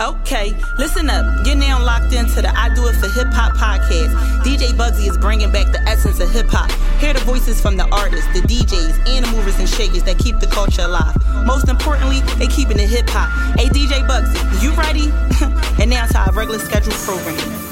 [0.00, 1.44] Okay, listen up.
[1.44, 4.14] You're now locked into the I Do It for Hip Hop podcast.
[4.44, 6.70] DJ Bugsy is bringing back the essence of hip hop.
[7.00, 10.38] Hear the voices from the artists, the DJs, and the movers and shakers that keep
[10.38, 11.16] the culture alive.
[11.44, 13.28] Most importantly, they keeping it hip hop.
[13.58, 15.10] Hey, DJ Bugsy, you ready?
[15.82, 17.67] and now to our regular scheduled program.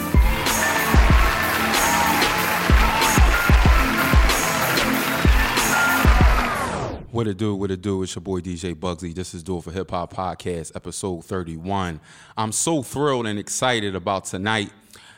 [7.17, 9.15] What it do, what it do, it's your boy DJ Bugsy.
[9.15, 11.99] This is Do It for Hip Hop Podcast, episode 31.
[12.37, 14.71] I'm so thrilled and excited about tonight.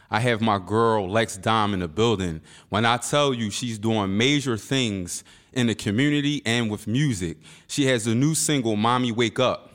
[0.09, 2.41] I have my girl Lex Dom in the building.
[2.69, 7.87] When I tell you she's doing major things in the community and with music, she
[7.87, 9.73] has a new single, Mommy Wake Up,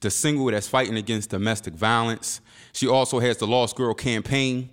[0.00, 2.40] the single that's fighting against domestic violence.
[2.72, 4.70] She also has the Lost Girl campaign.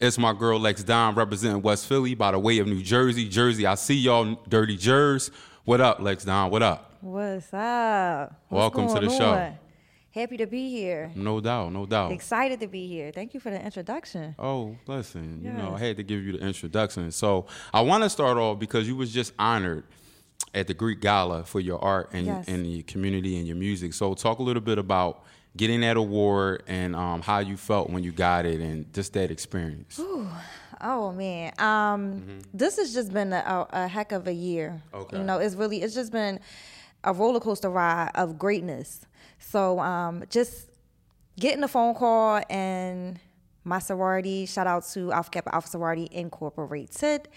[0.00, 3.28] It's my girl Lex Dom representing West Philly by the way of New Jersey.
[3.28, 5.30] Jersey, I see y'all, dirty Jers.
[5.64, 6.50] What up, Lex Dom?
[6.50, 6.96] What up?
[7.00, 8.34] What's up?
[8.48, 9.54] What's Welcome to the show.
[10.10, 11.10] Happy to be here.
[11.14, 12.10] No doubt, no doubt.
[12.12, 13.12] Excited to be here.
[13.12, 14.34] Thank you for the introduction.
[14.38, 17.10] Oh, listen, you know, I had to give you the introduction.
[17.12, 19.84] So I want to start off because you was just honored
[20.52, 22.48] at the Greek Gala for your art and, Yes.
[22.48, 23.94] and the community and your music.
[23.94, 25.24] So talk a little bit about
[25.56, 29.30] getting that award and um, how you felt when you got it and just that
[29.30, 29.98] experience.
[30.82, 33.36] Oh man, um, this has just been a,
[33.72, 34.82] a, a heck of a year.
[34.92, 35.18] Okay.
[35.18, 36.40] You know, it's really it's just been
[37.04, 39.06] a roller coaster ride of greatness.
[39.38, 40.68] So um, just
[41.38, 43.18] getting a phone call and
[43.64, 47.28] my sorority, shout out to Alpha Kappa Alpha Sorority Incorporated.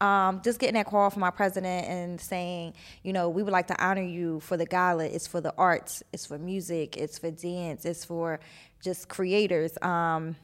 [0.00, 3.68] Um, just getting that call from my president and saying, you know, we would like
[3.68, 5.04] to honor you for the gala.
[5.04, 8.40] It's for the arts, it's for music, it's for dance, it's for
[8.82, 9.76] just creators.
[9.82, 10.36] Um,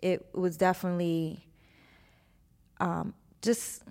[0.00, 1.44] it was definitely
[2.84, 3.82] um, just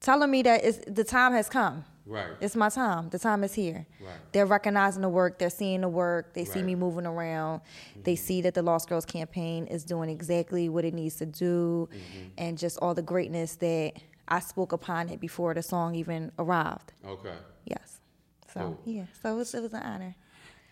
[0.00, 1.84] telling me that it's, the time has come.
[2.06, 2.26] Right.
[2.40, 3.08] It's my time.
[3.10, 3.86] The time is here.
[4.00, 4.14] Right.
[4.32, 5.38] They're recognizing the work.
[5.38, 6.34] They're seeing the work.
[6.34, 7.60] They see me moving around.
[8.02, 11.88] They see that the Lost Girls campaign is doing exactly what it needs to do,
[12.38, 13.92] and just all the greatness that
[14.26, 16.92] I spoke upon it before the song even arrived.
[17.06, 17.34] Okay.
[17.64, 18.00] Yes.
[18.52, 18.78] So Cool.
[18.86, 19.04] yeah.
[19.22, 20.16] So it was, it was an honor.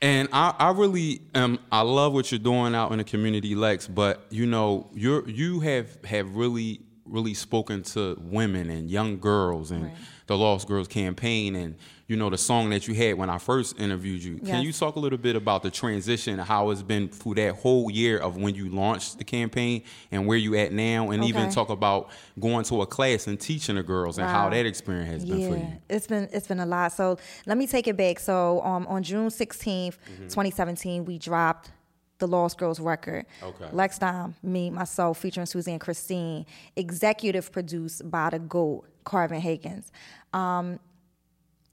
[0.00, 3.86] And I, I really um I love what you're doing out in the community, Lex.
[3.86, 9.70] But you know, you're you have have really really spoken to women and young girls
[9.70, 9.94] and Right.
[10.26, 11.74] the Lost Girls campaign and
[12.06, 14.38] you know the song that you had when I first interviewed you.
[14.38, 17.90] Can you talk a little bit about the transition, how it's been through that whole
[17.90, 21.68] year of when you launched the campaign and where you at now, and even talk
[21.68, 22.08] about
[22.40, 25.58] going to a class and teaching the girls and how that experience has been for
[25.58, 25.66] you.
[25.90, 26.92] it's been it's been a lot.
[26.92, 28.18] So let me take it back.
[28.20, 30.28] So um, on June 16th, Mm-hmm.
[30.28, 31.70] 2017, we dropped
[32.18, 33.26] the Lost Girls record.
[33.42, 33.68] Okay.
[33.72, 36.46] Lex Dom, me, myself, featuring Suzanne Christine,
[36.76, 39.92] executive produced by the GOAT, Carvin Higgins.
[40.32, 40.80] Um,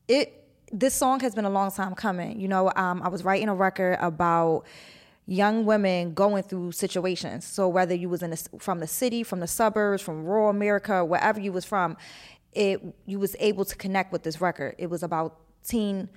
[0.07, 0.41] it
[0.71, 2.39] this song has been a long time coming.
[2.39, 4.63] You know, um, I was writing a record about
[5.27, 7.45] young women going through situations.
[7.45, 11.05] So whether you was in the, from the city, from the suburbs, from rural America,
[11.05, 11.97] wherever you was from,
[12.53, 14.75] it you was able to connect with this record.
[14.77, 16.09] It was about teen,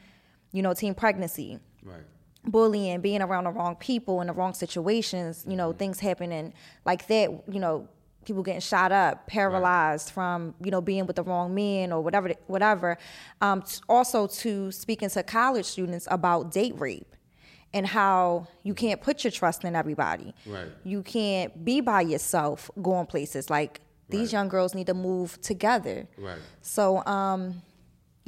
[0.52, 2.02] you know, teen pregnancy Right.
[2.50, 6.52] Bullying, being around the wrong people in the wrong situations, you know, things happening
[6.84, 7.88] like that, you know,
[8.24, 12.30] people getting shot up, paralyzed from, you know, being with the wrong men or whatever,
[12.46, 12.98] whatever.
[13.40, 17.14] Um, t- also to speaking to college students about date rape
[17.72, 20.34] and how you can't put your trust in everybody.
[20.46, 20.68] Right.
[20.84, 23.48] You can't be by yourself going places.
[23.50, 24.32] Like these Right.
[24.32, 26.06] young girls need to move together.
[26.18, 26.38] Right.
[26.62, 27.62] So, um,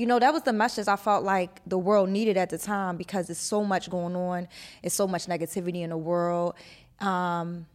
[0.01, 2.97] you know, that was the message I felt like the world needed at the time
[2.97, 4.49] because there's so much going on.
[4.83, 6.55] It's so much negativity in the world.
[7.01, 7.67] Um,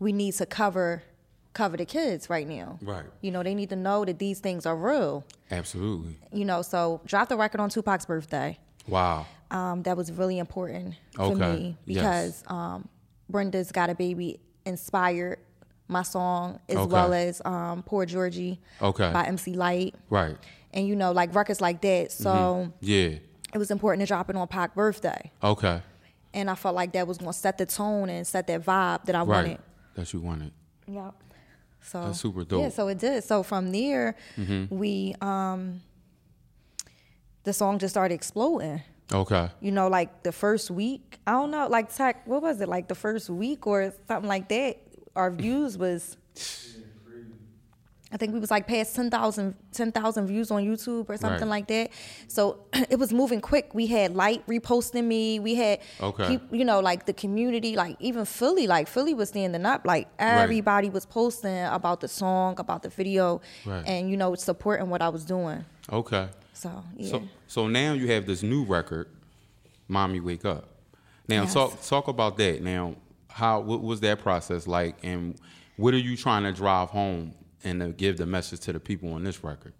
[0.00, 1.04] we need to cover
[1.52, 2.78] cover the kids right now.
[2.82, 3.04] Right.
[3.20, 5.24] You know, they need to know that these things are real.
[5.52, 6.16] Absolutely.
[6.32, 8.58] You know, so drop the record on Tupac's birthday.
[8.88, 9.26] Wow.
[9.52, 11.52] Um, that was really important for Okay.
[11.52, 11.96] me Yes.
[11.96, 12.88] because um,
[13.28, 15.38] Brenda's Got a Baby inspired
[15.88, 16.92] my song as Okay.
[16.92, 19.10] well as um, Poor Georgie Okay.
[19.12, 20.36] by MC Lyte Right.
[20.72, 23.18] And you know like records like that so Yeah.
[23.54, 25.82] it was important to drop it on Pac birthday Okay.
[26.32, 29.04] and I felt like that was going to set the tone and set that vibe
[29.04, 29.26] that I Right.
[29.26, 29.58] wanted
[29.94, 30.52] That you wanted.
[30.86, 31.14] yep
[31.82, 32.60] so That's super yeah dope.
[32.62, 32.70] Mm-hmm.
[32.76, 34.16] so it did so from there
[34.70, 35.80] we um
[37.44, 38.82] the song just started exploding
[39.12, 39.48] Okay.
[39.60, 42.86] you know like the first week I don't know like tech what was it like
[42.88, 44.78] the first week or something like that
[45.16, 46.16] our views was
[48.12, 51.56] I think we was like past 10,000 10,000 views on YouTube or something Right.
[51.58, 51.90] like that.
[52.26, 52.58] So
[52.90, 53.72] it was moving quick.
[53.72, 55.38] We had Lyte reposting me.
[55.38, 56.40] We had, Okay.
[56.50, 59.82] you know, like the community, like even Philly, like Philly was standing up.
[59.86, 63.84] Like everybody was posting about the song, about the video, Right.
[63.86, 65.64] and you know, supporting what I was doing.
[65.92, 66.28] Okay.
[66.52, 69.06] So yeah, So so now you have this new record,
[69.88, 70.68] Mommy Wake Up.
[71.28, 71.54] Now Yes.
[71.54, 72.60] talk talk about that.
[72.62, 72.96] Now,
[73.28, 75.36] how what was that process like, and
[75.76, 77.34] what are you trying to drive home
[77.64, 79.72] and to give the message to the people on this record?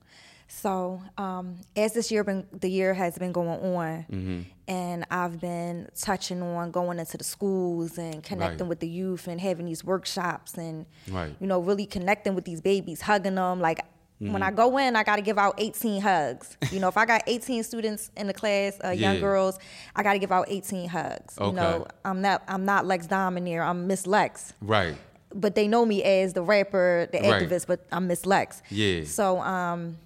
[0.49, 4.41] So, um, as this year been the year has been going on, Mm-hmm.
[4.67, 8.69] and I've been touching on going into the schools and connecting Right.
[8.69, 11.37] with the youth and having these workshops and Right.
[11.41, 13.61] you know really connecting with these babies, hugging them.
[13.61, 13.79] Like
[14.21, 14.33] Mm-hmm.
[14.35, 16.55] when I go in, I got to give out 18 hugs.
[16.71, 19.21] You know, if I got 18 students in the class, uh, young Yeah.
[19.21, 19.59] girls,
[19.97, 21.39] I got to give out 18 hugs.
[21.41, 23.65] You know, I'm not I'm not Lex Dominaire.
[23.67, 24.95] I'm Miss Lex Right.
[25.35, 27.49] But they know me as the rapper, the Right.
[27.49, 28.63] activist, but I'm Miss Lex.
[28.71, 29.05] Yeah.
[29.05, 29.97] So, um,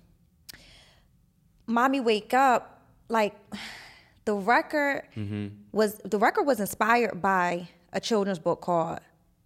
[1.67, 3.35] Mommy Wake Up, like
[4.25, 5.47] the record Mm-hmm.
[5.73, 8.99] was the record was inspired by a children's book called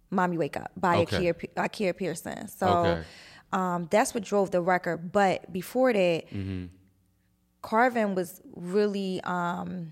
[0.09, 1.27] Mommy Wake Up by Okay.
[1.29, 1.35] Akira,
[1.65, 2.47] Akira Pearson.
[2.47, 3.03] So Okay.
[3.53, 5.11] um, that's what drove the record.
[5.11, 6.65] But before that, Mm-hmm.
[7.61, 9.91] Carvin was really, um,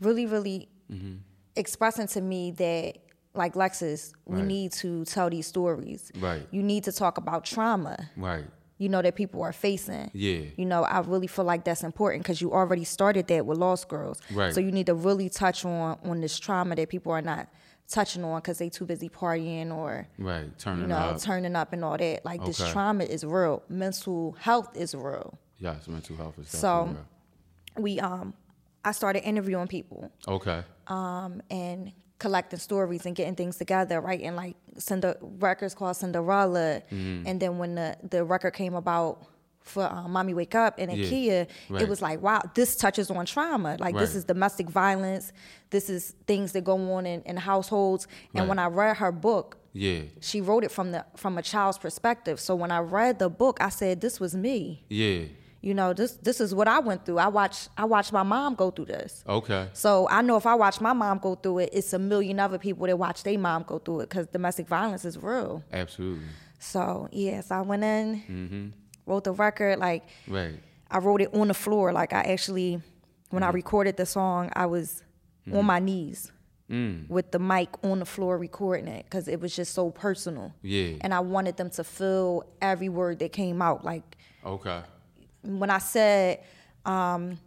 [0.00, 1.16] really, really Mm-hmm.
[1.60, 2.98] Expressing to me that,
[3.34, 4.46] like Lexus, we Right.
[4.46, 6.10] need to tell these stories.
[6.18, 6.46] Right.
[6.50, 8.10] You need to talk about trauma.
[8.16, 8.44] Right.
[8.78, 10.10] You know that people are facing.
[10.14, 10.40] Yeah.
[10.56, 13.88] You know, I really feel like that's important because you already started that with Lost
[13.88, 14.18] Girls.
[14.32, 14.52] Right.
[14.54, 17.46] So you need to really touch on on this trauma that people are not
[17.88, 20.48] touching on because they too busy partying or Right.
[20.58, 21.18] Turning you know up.
[21.20, 22.24] turning up and all that.
[22.24, 23.62] Like this trauma is real.
[23.68, 25.38] Mental health is real.
[25.58, 27.04] yes, mental health is So- definitely
[27.76, 28.34] We um,
[28.84, 30.10] I started interviewing people.
[30.26, 30.64] Okay.
[30.90, 34.20] Um, and collecting stories and getting things together, right?
[34.20, 37.26] And like Cinder records called Cinderella, Mm-hmm.
[37.26, 39.24] and then when the the record came about
[39.62, 41.82] for um, Mommy Wake Up and Yeah, Ikea, right.
[41.82, 43.76] it was like, wow, this touches on trauma.
[43.78, 45.32] Like this is domestic violence.
[45.70, 48.06] This is things that go on in, in households.
[48.34, 48.48] And Right.
[48.48, 50.00] when I read her book, Yeah.
[50.20, 52.40] she wrote it from the from a child's perspective.
[52.40, 54.84] So when I read the book, I said, this was me.
[54.88, 55.24] Yeah.
[55.62, 57.18] You know, this this is what I went through.
[57.18, 59.22] I watched I watched my mom go through this.
[59.28, 59.68] Okay.
[59.74, 62.58] So I know if I watch my mom go through it, it's a million other
[62.58, 65.62] people that watch their mom go through it because domestic violence is real.
[65.70, 66.24] Absolutely.
[66.58, 68.68] So yes, I went in, mm-hmm.
[69.04, 69.78] wrote the record.
[69.78, 70.54] Like Right.
[70.90, 71.92] I wrote it on the floor.
[71.92, 72.80] Like I actually,
[73.28, 73.56] when I mm-hmm.
[73.56, 75.02] recorded the song, I was
[75.46, 75.58] mm-hmm.
[75.58, 76.32] on my knees
[76.70, 77.08] mm.
[77.08, 80.54] with the mic on the floor recording it because it was just so personal.
[80.62, 80.94] Yeah.
[81.00, 83.84] And I wanted them to feel every word that came out.
[83.84, 84.80] Like Okay.
[85.42, 86.40] When I said,
[86.84, 87.38] um,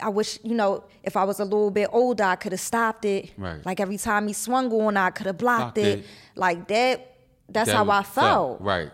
[0.00, 3.04] I wish, you know, if I was a little bit older, I could have stopped
[3.04, 3.30] it.
[3.38, 3.64] Right.
[3.64, 5.98] Like every time he swung on, I could have blocked, Blocked it.
[6.00, 6.06] it.
[6.34, 7.16] Like that,
[7.48, 8.60] that's That how I was- felt.
[8.60, 8.90] Right.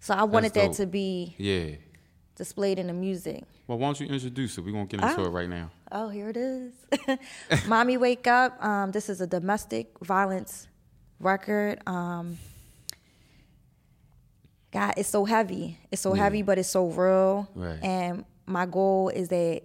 [0.00, 1.76] So I wanted that to be Yeah.
[2.36, 3.42] displayed in the music.
[3.66, 4.60] Well, why don't you introduce it?
[4.64, 5.24] We're gonna get into Ah.
[5.24, 5.70] it right now.
[5.90, 6.72] Oh, here it is.
[7.66, 8.62] Mommy Wake Up.
[8.62, 10.68] Um, this is a domestic violence
[11.20, 11.80] record.
[11.88, 12.36] Um,
[14.74, 15.78] God, it's so heavy.
[15.90, 16.24] It's so Yeah.
[16.24, 17.48] heavy, but it's so real.
[17.54, 17.78] Right.
[17.82, 19.62] And my goal is that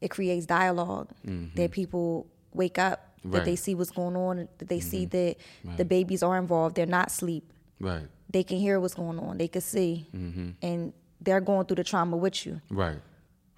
[0.00, 1.54] it creates dialog Mm-hmm.
[1.56, 5.68] that people wake up, that they see what's going on, that they see Mm-hmm.
[5.68, 6.74] that the babies are involved.
[6.76, 7.44] They're not asleep.
[7.78, 8.06] Right.
[8.30, 9.36] They can hear what's going on.
[9.38, 10.48] They can see, Mm-hmm.
[10.62, 12.60] and they're going through the trauma with you.
[12.70, 13.00] Right.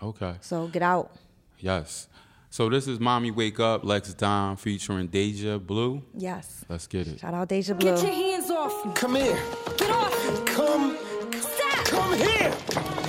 [0.03, 0.35] Okay.
[0.41, 1.13] So get out.
[1.61, 2.09] Yes.
[2.51, 6.03] So this is Mommy Wake Up, Lex Dom featuring Deja Blue.
[6.17, 6.65] Yes.
[6.69, 7.21] Let's get it.
[7.21, 7.91] Shout out Deja Blue.
[7.95, 8.93] Get your hands off me.
[8.95, 9.39] Come here.
[9.77, 10.47] Get off.
[10.47, 10.97] Come.
[11.41, 11.85] Stop.
[11.85, 12.51] Come here.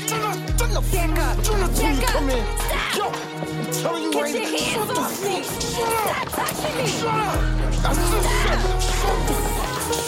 [0.07, 1.43] Turn the, turn the, Back up.
[1.43, 2.09] turn the Back up.
[2.09, 2.45] Come here.
[2.57, 2.95] Stop.
[2.97, 4.49] Yo, I'm telling you Get right your now.
[4.49, 5.43] hands Shut the off me.
[5.43, 6.29] Shut up.
[6.29, 6.87] Stop touching me.
[6.87, 7.39] Shut up.
[7.85, 8.81] I said shut up.
[8.81, 9.33] Shut the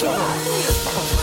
[0.02, 1.21] Get off me.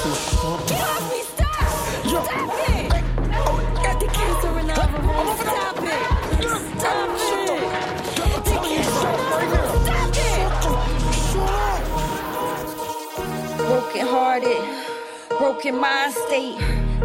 [15.68, 16.58] Broken mind state.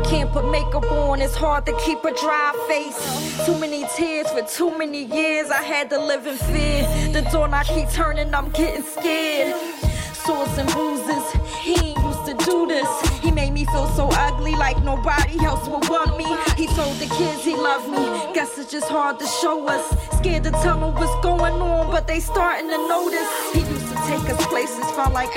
[0.05, 3.45] Can't put makeup on, it's hard to keep a dry face.
[3.45, 6.83] Too many tears for too many years, I had to live in fear.
[7.13, 9.55] The door I keep turning, I'm getting scared.
[10.25, 11.25] Sores and bruises,
[11.61, 12.89] he ain't used to do this.
[13.19, 16.25] He made me feel so ugly, like nobody else would want me.
[16.55, 19.85] He told the kids he loved me, guess it's just hard to show us.
[20.17, 23.29] Scared to tell them what's going on, but they starting to notice.
[23.53, 25.35] He used to take us places, felt like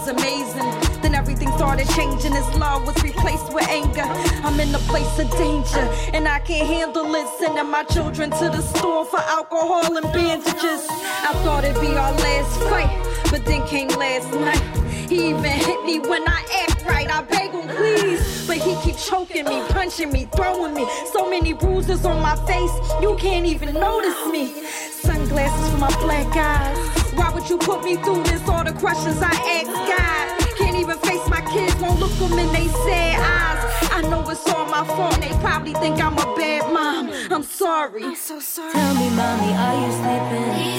[0.00, 1.02] everything's amazing.
[1.02, 2.32] Then everything started changing.
[2.32, 4.04] His love was replaced with anger.
[4.44, 7.26] I'm in a place of danger, and I can't handle it.
[7.38, 10.86] Sending my children to the store for alcohol and bandages.
[10.90, 14.79] I thought it'd be our last fight, but then came last night.
[15.10, 17.10] He even hit me when I act right.
[17.10, 18.46] I beg him, please.
[18.46, 20.86] But he keep choking me, punching me, throwing me.
[21.12, 22.70] So many bruises on my face,
[23.02, 24.62] you can't even notice me.
[25.02, 26.78] Sunglasses for my black eyes.
[27.14, 28.48] Why would you put me through this?
[28.48, 30.56] All the questions I ask God.
[30.56, 33.90] Can't even face my kids, won't look them in they sad eyes.
[33.90, 37.10] I know it's all my fault, they probably think I'm a bad mom.
[37.32, 38.04] I'm sorry.
[38.04, 38.74] I'm so sorry.
[38.74, 40.70] Tell me, mommy, are you sleeping?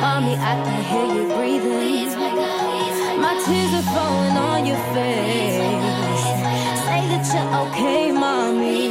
[0.00, 2.03] Mommy, I can hear you breathing.
[3.24, 5.56] My tears are falling on your face.
[6.86, 8.90] Say that you're okay, mommy.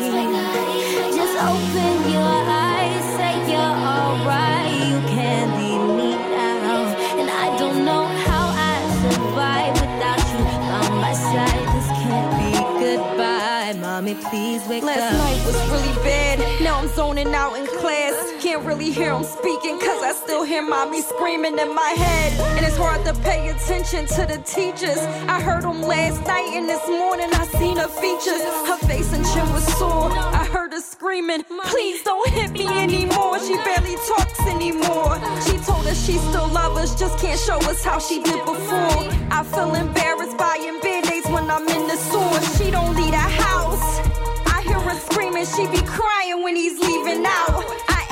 [1.19, 4.73] Just open your eyes, say you're alright.
[4.89, 6.81] You can leave me now.
[7.19, 8.73] And I don't know how I
[9.03, 10.43] survive without you
[10.81, 11.65] on my side.
[11.75, 12.51] This can't be
[12.83, 13.73] goodbye.
[13.79, 15.19] Mommy, please wake Last up.
[15.25, 16.35] night was really bad.
[16.63, 18.12] Now I'm zoning out in class.
[18.53, 22.39] I can't really hear him speaking, cause I still hear mommy screaming in my head.
[22.55, 24.99] And it's hard to pay attention to the teachers.
[25.27, 28.43] I heard them last night, and this morning I seen her features.
[28.69, 30.11] Her face and chin was sore.
[30.11, 33.39] I heard her screaming, Please don't hit me anymore.
[33.39, 35.17] She barely talks anymore.
[35.49, 39.01] She told us she still love us, just can't show us how she did before.
[39.33, 42.39] I feel embarrassed buying band aids when I'm in the store.
[42.57, 43.97] She don't leave the house.
[44.45, 47.65] I hear her screaming, she be crying when he's leaving out.
[47.89, 48.02] I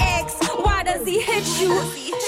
[0.92, 1.72] does he hit you?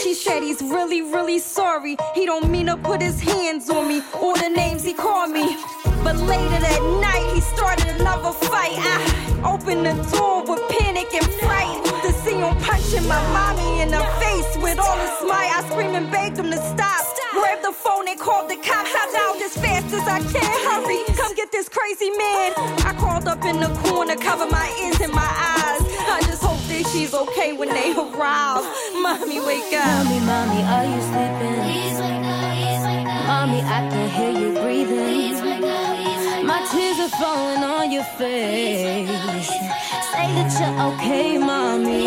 [0.02, 1.98] She said he's really, really sorry.
[2.16, 5.58] He don't mean to put his hands on me or the names he called me.
[6.04, 8.76] But later that night, he started another fight.
[8.80, 13.92] I opened the door with panic and fright to see him punching my mommy in
[13.92, 15.52] the face with all his might.
[15.52, 17.02] I screamed and begged him to stop.
[17.34, 18.94] Grabbed the phone and called the cops.
[18.94, 20.54] I dialed as fast as I can.
[20.70, 22.54] Hurry, come get this crazy man.
[22.88, 24.93] I crawled up in the corner, covered my ears
[29.36, 30.06] Mommy, wake up.
[30.06, 31.56] Mommy, mommy, are you sleeping?
[31.64, 33.26] Please wake up, please wake up.
[33.28, 35.06] Mommy, I can hear you breathing.
[35.06, 36.46] Please wake up, please wake up.
[36.46, 39.50] My tears are falling on your face.
[40.14, 42.06] Say that you're okay, mommy.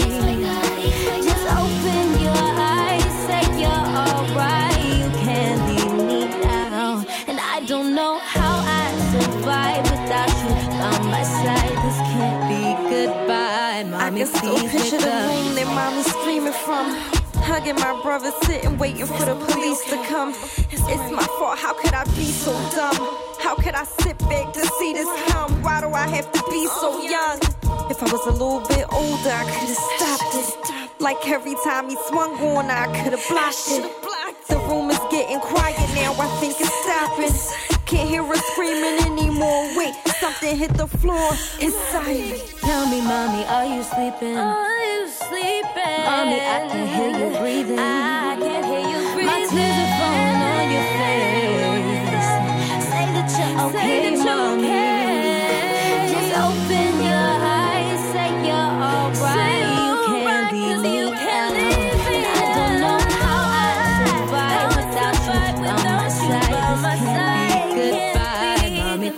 [1.26, 4.84] Just open your eyes, say you're alright.
[5.00, 7.04] You can't leave me now.
[7.26, 10.54] And I don't know how I survive without you
[10.90, 11.74] on my side.
[11.82, 14.20] This can't be goodbye, I mommy.
[14.20, 15.28] can still picture the up.
[15.28, 17.15] room that mommy's screaming from.
[17.46, 20.30] Hugging my brother, sitting, waiting for the police to come.
[20.30, 22.96] It's my fault, how could I be so dumb?
[23.38, 25.62] How could I sit back to see this come?
[25.62, 27.38] Why do I have to be so young?
[27.88, 31.00] If I was a little bit older, I could have stopped it.
[31.00, 34.48] Like every time he swung on, I could have blocked it.
[34.48, 37.75] The room is getting quiet now, I think it's stopping.
[37.86, 39.68] Can't hear her screaming anymore.
[39.76, 41.30] Wait, something hit the floor.
[41.60, 42.42] It's silent.
[42.60, 44.36] Tell me, mommy, are you sleeping?
[44.36, 46.02] Are you sleeping?
[46.04, 47.78] Mommy, I can hear you breathing.
[47.78, 49.26] I can hear you breathing.
[49.26, 52.84] My tears are falling on your face.
[52.90, 54.66] Say that you're okay, Say that you're mommy.
[54.66, 54.95] okay.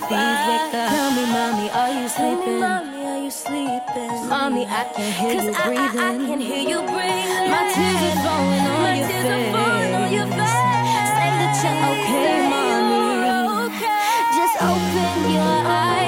[0.06, 0.88] Please wake up.
[0.94, 2.60] Tell me, mommy, are you sleeping?
[2.60, 4.28] mommy, are you sleeping?
[4.28, 6.08] Mommy, I can hear you Cause I, I.
[6.08, 7.50] I can hear you breathing.
[7.50, 9.34] My tears are falling on My your tears face.
[9.34, 10.58] are falling on your face.
[11.18, 13.02] Say that you're okay, mommy.
[13.66, 14.06] okay.
[14.38, 16.07] Just open your eyes,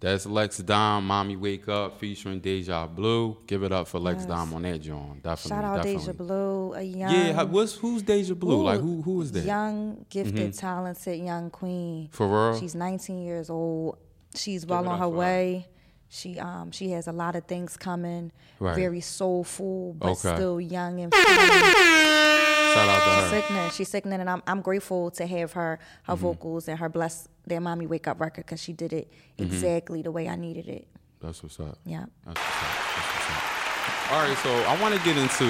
[0.00, 3.36] That's Lex Dom, Mommy Wake Up, featuring Deja Blue.
[3.46, 5.20] Give it up for Lex Dom on that, John.
[5.22, 5.48] Definitely.
[5.50, 5.98] Shout out definitely.
[6.00, 8.60] Deja Blue, a young Yeah, what's who's Deja Blue?
[8.60, 9.40] Ooh, like who who is that?
[9.40, 9.48] Mm-hmm.
[9.48, 12.08] Young, gifted, talented young queen.
[12.12, 12.58] For real?
[12.58, 13.98] She's 19 years old.
[14.34, 15.68] She's well on her way.
[16.08, 18.32] She um she has a lot of things coming.
[18.58, 18.74] Right.
[18.74, 20.34] Very soulful, but Okay.
[20.34, 23.28] still young and Shout out to her.
[23.30, 23.70] sickening.
[23.70, 26.22] She's sickening, and I'm I'm grateful to have her her Mm-hmm.
[26.22, 29.52] vocals and her bless their mommy wake up record because she did it Mm-hmm.
[29.54, 30.86] exactly the way I needed it.
[31.20, 31.78] That's what's up.
[31.84, 32.04] Yeah.
[32.26, 32.70] That's what's up.
[32.96, 34.12] That's what's up.
[34.12, 35.44] All right, so I want to get into.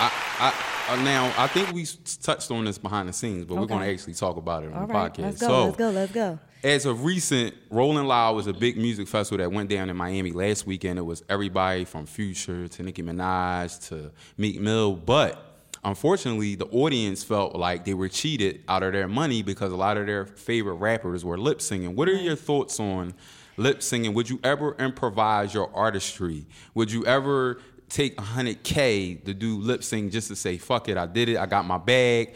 [0.00, 1.84] I, I uh, now I think we
[2.22, 4.74] touched on this behind the scenes, but we're going to actually talk about it on
[4.82, 5.18] All the right, podcast.
[5.22, 5.46] let's go.
[5.48, 5.90] So, let's go.
[5.90, 6.38] Let's go.
[6.64, 10.30] as of recent, Rolling Loud was a big music festival that went down in Miami
[10.32, 10.98] last weekend.
[10.98, 15.47] It was everybody from Future to Nicki Minaj to Meek Mill, but
[15.88, 19.96] unfortunately, the audience felt like they were cheated out of their money because a lot
[19.96, 21.94] of their favorite rappers were lip syncing.
[21.94, 23.14] What are your thoughts on
[23.56, 24.14] lip syncing?
[24.14, 26.46] Would you ever improvise your artistry?
[26.74, 31.06] Would you ever take 100K to do lip sync just to say, fuck it, I
[31.06, 32.34] did it, I got my bag?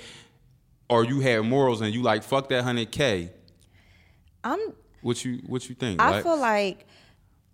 [0.88, 3.30] Or you have morals and you like, fuck that 100K?
[4.44, 4.60] I'm
[5.02, 6.00] What you what you think?
[6.00, 6.86] I feel like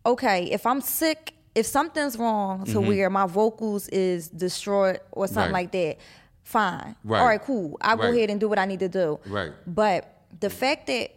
[0.06, 5.44] okay, if I'm sick, if something's wrong to where my vocals is destroyed or something
[5.44, 5.54] Mm-hmm.
[5.54, 5.62] Right.
[5.64, 5.96] like that,
[6.42, 6.96] fine.
[7.04, 7.20] Right.
[7.20, 7.76] All right, cool.
[7.80, 9.18] I'll go ahead and do what I need to do.
[9.26, 9.52] Right.
[9.66, 11.10] But the fact that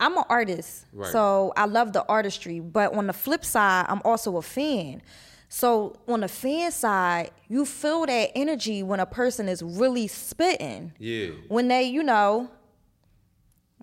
[0.00, 1.12] I'm an artist, Right.
[1.12, 2.58] so I love the artistry.
[2.60, 5.02] But on the flip side, I'm also a fan.
[5.48, 10.92] So on the fan side, you feel that energy when a person is really spitting.
[10.98, 11.28] Yeah.
[11.48, 12.50] When they, you know,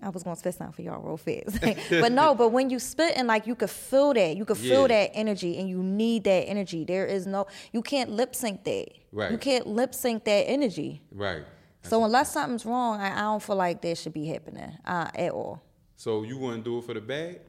[0.02, 2.34] I was gonna spit something for y'all real fast, but no.
[2.34, 5.06] But when you spitting, like you could feel that, you could feel Yeah.
[5.06, 6.84] that energy, and you need that energy.
[6.84, 8.86] There is no, you can't lip sync that.
[9.12, 9.30] Right.
[9.30, 11.02] You can't lip sync that energy.
[11.12, 11.44] Right.
[11.82, 15.32] So unless something's wrong, I, I don't feel like that should be happening uh, at
[15.32, 15.62] all.
[15.96, 17.40] So you wouldn't do it for the bag?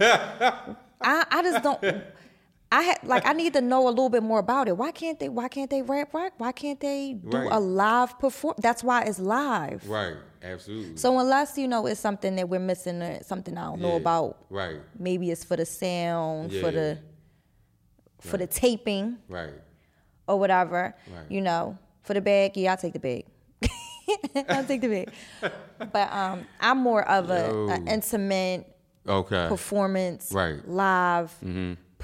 [0.00, 1.80] I, I just don't.
[2.70, 4.76] I had like I need to know a little bit more about it.
[4.76, 5.28] Why can't they?
[5.30, 6.34] Why can't they rap rock?
[6.36, 7.48] Why can't they do Right.
[7.50, 8.54] a live perform?
[8.58, 9.88] That's why it's live.
[9.88, 10.16] Right.
[10.42, 10.96] Absolutely.
[10.98, 14.36] So unless you know it's something that we're missing, or something I don't know about,
[14.50, 14.80] Right.
[14.98, 16.60] maybe it's for the sound, Yeah.
[16.60, 16.98] for the
[18.20, 19.54] for the taping Right.
[20.26, 20.94] or whatever.
[21.12, 21.30] Right.
[21.30, 23.24] You know, for the bag, yeah, I'll take the bag.
[24.48, 25.12] I'll take the bag.
[25.92, 28.66] But um, I'm more of a, a intimate
[29.06, 29.46] Okay.
[29.48, 30.66] performance, Right.
[30.68, 31.32] live,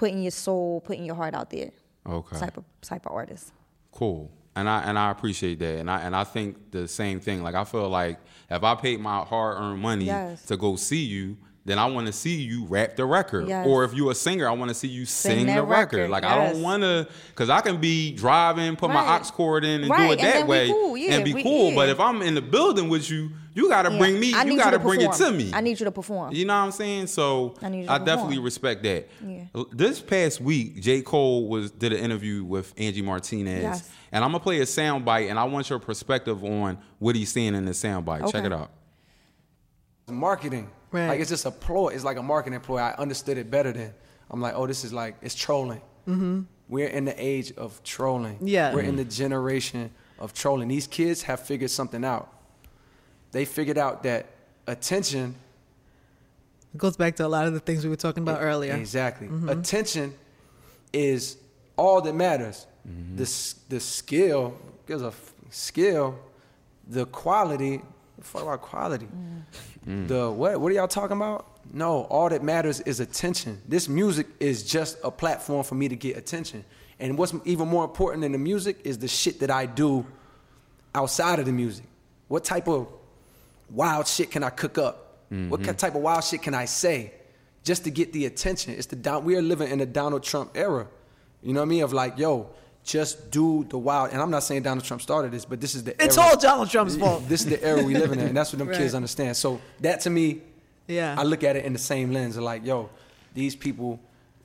[0.05, 1.71] putting your soul, putting your heart out there.
[2.07, 2.39] Okay.
[2.39, 3.53] Type of type of artist.
[3.91, 4.31] Cool.
[4.55, 5.79] And I and I appreciate that.
[5.79, 7.43] And I and I think the same thing.
[7.43, 8.19] Like I feel like
[8.51, 10.45] if I paid my hard earned money Yes.
[10.47, 13.49] to go see you, then I want to see you rap the record.
[13.49, 13.67] Yes.
[13.67, 15.97] Or if you're a singer, I want to see you Sing sing, the record.
[16.01, 19.23] record, Like I don't want to, because I can be driving, put my Right.
[19.23, 21.43] aux cord in, and Right, do it and that way, cool, yeah, and be we-
[21.43, 21.71] cool.
[21.71, 21.75] yeah.
[21.77, 23.99] But if I'm in the building with you, you got to Yeah.
[23.99, 24.35] bring me.
[24.35, 25.51] I you got to to bring it to me.
[25.55, 26.33] I need you to perform.
[26.35, 27.07] You know what I'm saying?
[27.07, 29.09] So I need you to I definitely respect that.
[29.27, 29.45] Yeah.
[29.73, 31.03] This past week, J.
[31.03, 33.91] Cole was did an interview with Angie Martinez, Yes.
[34.13, 37.55] and I'm gonna play a soundbite, and I want your perspective on what he's saying
[37.55, 38.27] in the sound bite.
[38.31, 38.71] Check it out.
[40.09, 40.71] marketing.
[40.93, 41.09] Right.
[41.09, 41.89] Like it's just a ploy.
[41.89, 42.79] It's like a marketing ploy.
[42.79, 43.95] I understood it better then.
[44.31, 45.81] I'm like, oh, this is like it's trolling.
[46.09, 46.43] Mm-hmm.
[46.69, 48.39] We're in the age of trolling.
[48.41, 48.75] Yeah.
[48.75, 50.69] We're in the generation of trolling.
[50.69, 52.33] These kids have figured something out.
[53.35, 54.27] They figured out that
[54.67, 55.35] attention
[56.75, 58.75] It goes back to a lot of the things we were talking about earlier.
[58.75, 59.27] Exactly.
[59.29, 59.49] Mm-hmm.
[59.49, 60.15] Attention
[60.93, 61.37] is
[61.77, 62.67] all that matters.
[62.89, 63.17] Mm-hmm.
[63.17, 66.19] The s- the skill, there's a f- skill,
[66.89, 67.81] the quality.
[68.21, 69.09] Fuck about quality.
[69.87, 70.09] Mm.
[70.09, 70.61] The what?
[70.61, 71.47] What are y'all talking about?
[71.73, 73.61] No, all that matters is attention.
[73.69, 76.65] This music is just a platform for me to get attention.
[77.01, 80.07] And what's even more important than the music is the shit that I do
[80.95, 81.85] outside of the music.
[82.29, 82.87] What type of
[83.71, 85.27] wild shit can I cook up?
[85.33, 85.51] Mm-hmm.
[85.51, 87.13] What ki- type of wild shit can I say
[87.65, 88.75] just to get the attention?
[88.75, 90.87] It's the Don- we are living in the Donald Trump era.
[91.43, 91.83] You know what I mean?
[91.83, 92.51] Of like, yo,
[92.85, 94.13] just do the wild.
[94.13, 96.27] And I'm not saying Donald Trump started this, but this is the It's era.
[96.29, 97.29] all Donald Trump's fault.
[97.29, 98.77] This is the era we living in, and that's what them Right.
[98.79, 99.37] kids understand.
[99.37, 100.41] So that to me,
[100.87, 101.15] Yeah.
[101.19, 102.91] I look at it in the same lens of like, yo,
[103.35, 104.01] these people.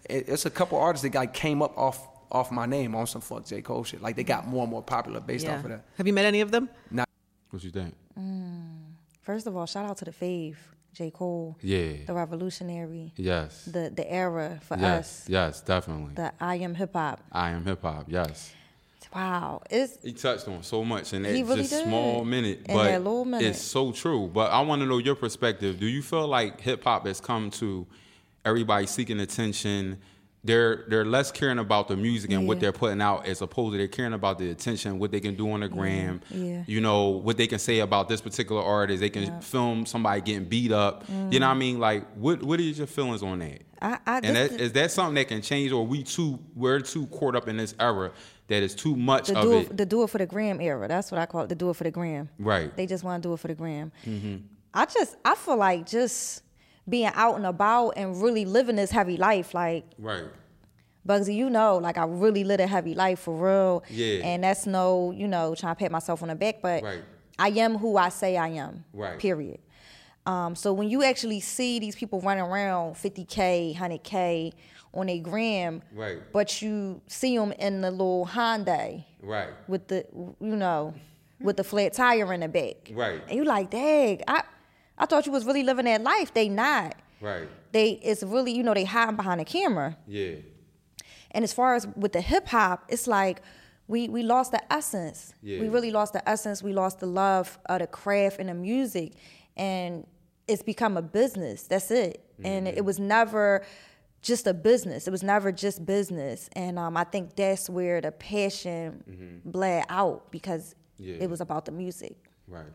[0.10, 3.22] It, it's a couple artists that like came up off off my name on some
[3.22, 4.02] fuck J Cole shit.
[4.02, 5.58] Like they got more and more popular based Yeah.
[5.58, 5.84] off of that.
[5.98, 6.70] Have you met any of them?
[6.90, 7.04] No,
[7.52, 7.94] what you think?
[8.20, 8.79] Mm.
[9.22, 10.56] First of all, shout out to the fave,
[10.94, 11.12] J.
[11.12, 11.58] Cole.
[11.62, 11.94] Yeah.
[12.08, 13.14] The revolutionary.
[13.16, 13.66] Yes.
[13.66, 15.00] The the era for yes.
[15.24, 15.30] us.
[15.30, 15.62] Yes.
[15.62, 16.14] Definitely.
[16.16, 17.22] The I am hip hop.
[17.32, 18.06] I am hip hop.
[18.08, 18.54] Yes.
[19.14, 19.62] Wow.
[19.70, 21.84] It's He touched on so much in that He really just did.
[21.86, 23.48] small minute, In but that little minute.
[23.48, 24.30] it's so true.
[24.32, 25.80] But I want to know your perspective.
[25.80, 27.88] Do you feel like hip hop has come to
[28.46, 29.98] everybody seeking attention?
[30.44, 33.78] They're they're less caring about the music and what they're putting out as opposed to
[33.78, 36.22] they're caring about the attention, what they can do on the gram.
[36.30, 36.64] yeah.
[36.66, 39.02] You know what they can say about this particular artist.
[39.02, 41.04] They can film somebody getting beat up.
[41.10, 41.60] You know what I mm.
[41.60, 41.80] mean?
[41.80, 43.64] Like, what what is your feelings on that?
[43.82, 46.80] I, I and that, is- is that something that can change, or we too we're
[46.80, 48.12] too caught up in this era
[48.48, 49.62] that is too much the of do it?
[49.62, 50.88] it, the do it for the gram era.
[50.88, 51.50] That's what I call it.
[51.50, 52.30] The do it for the gram.
[52.40, 52.76] Right.
[52.76, 53.92] They just want to do it for the gram.
[54.06, 54.38] Mm-hmm.
[54.74, 56.44] I just I feel like just
[56.90, 59.54] being out and about and really living this heavy life.
[59.54, 60.26] Like Right.
[61.08, 63.84] Bugsy, you know, like I really lived a heavy life for real.
[63.90, 64.24] Yeah.
[64.26, 67.02] And that's no, you know, trying to pat myself on the back, but Right.
[67.38, 68.84] I am who I say I am.
[68.94, 69.18] Right.
[69.18, 69.60] Period.
[70.26, 74.54] Um, so when you actually see these people running around 50k, 100k
[74.94, 76.20] on a gram, Right.
[76.34, 79.50] but you see them in the little Hyundai Right.
[79.68, 80.06] with the,
[80.40, 80.94] you know,
[81.40, 83.22] with the flat tire in the back, Right.
[83.28, 84.44] And you like, dang, I,
[85.00, 86.34] I thought you was really living that life.
[86.34, 86.96] They not.
[87.22, 87.48] Right.
[87.72, 89.98] They, it's really, you know, they hiding behind the camera.
[90.08, 90.36] Yeah.
[91.32, 93.42] And as far as with the hip hop, it's like
[93.88, 95.34] we we lost the essence.
[95.42, 95.60] Yeah.
[95.62, 96.62] We really lost the essence.
[96.64, 99.14] We lost the love of the craft and the music,
[99.58, 100.06] and
[100.48, 101.64] it's become a business.
[101.64, 102.24] That's it.
[102.44, 102.78] And Mm-hmm.
[102.78, 103.64] it was never
[104.22, 105.08] just a business.
[105.08, 106.50] It was never just business.
[106.54, 111.10] And um, I think that's where the passion bled out because Mm-hmm.
[111.12, 111.24] Yeah.
[111.24, 112.18] it was about the music.
[112.48, 112.66] Right.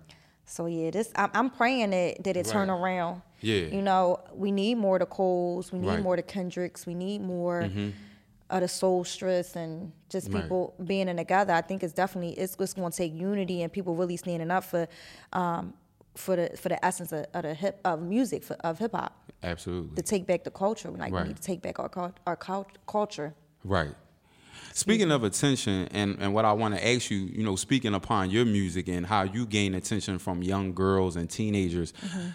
[0.47, 3.23] So yeah, this I'm, I'm praying that that it turn around.
[3.41, 3.67] Yeah.
[3.67, 5.73] You know, we need more the Coles.
[5.73, 5.95] We need Right.
[5.95, 6.03] Mm-hmm.
[6.03, 6.87] more the Kendricks.
[6.87, 7.69] We need more
[8.51, 10.43] of the soul stress and just Right.
[10.43, 11.53] people being in together.
[11.55, 14.65] I think it's definitely it's just going to take unity and people really standing up
[14.65, 14.87] for
[15.33, 15.75] um,
[16.15, 19.33] for the for the essence of, of the hip of music for, of hip hop
[19.43, 19.97] Absolutely.
[19.97, 20.91] to take back the culture.
[20.91, 21.23] Like Right.
[21.23, 23.35] we need to take back our our cul- culture.
[23.65, 23.95] Right.
[24.73, 28.31] Speaking of attention, and, and what I want to ask you, you know, speaking upon
[28.31, 32.29] your music and how you gain attention from young girls and teenagers, Mm-hmm.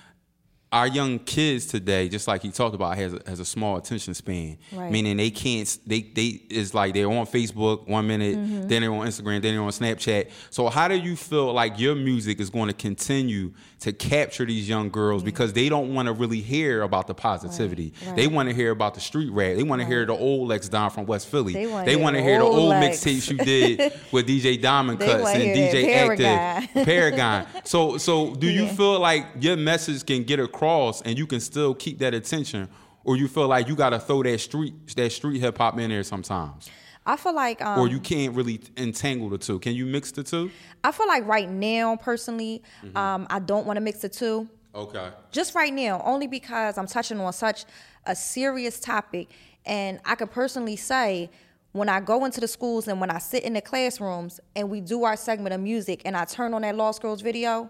[0.72, 4.14] Our young kids today, just like he talked about, has a, has a small attention
[4.14, 4.60] span.
[4.72, 4.92] Right.
[4.92, 8.68] Meaning they can't, they they it's like they're on Facebook one minute, Mm-hmm.
[8.68, 10.30] then they're on Instagram, then they're on Snapchat.
[10.52, 14.68] So how do you feel like your music is going to continue to capture these
[14.70, 17.94] young girls because they don't want to really hear about the positivity.
[18.06, 19.56] Right, They want to hear about the street rap.
[19.56, 21.54] They want to hear the old Lex Dom from West Philly.
[21.54, 23.04] They hear want to the hear the old Lex.
[23.06, 26.26] mixtapes you did with DJ Diamond Cuts and DJ Paragon.
[26.26, 27.48] Active Paragon.
[27.64, 30.59] So so do you feel like your message can get across
[31.06, 32.68] and you can still keep that attention,
[33.04, 35.90] or you feel like you got to throw that street that street hip hop in
[35.90, 36.70] there sometimes,
[37.06, 39.60] I feel like um, or you can't really entangle the two?
[39.60, 40.52] Can you mix the two?
[40.84, 42.98] I feel like right now, personally, Mm-hmm.
[42.98, 44.48] um, I don't want to mix the two.
[44.76, 45.10] Okay.
[45.32, 47.66] Just right now, only because I'm touching on such
[48.06, 49.30] a serious topic,
[49.66, 51.30] and I could personally say.
[51.72, 54.82] When I go into the schools and when I sit in the classrooms and we
[54.82, 57.70] do our segment of music and I turn on that Lost Girls video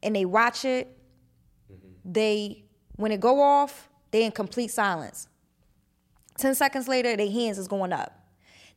[0.00, 0.96] and they watch it,
[2.04, 2.64] they
[2.96, 5.28] when it go off, they in complete silence.
[6.36, 8.18] Ten seconds later, their hands is going up.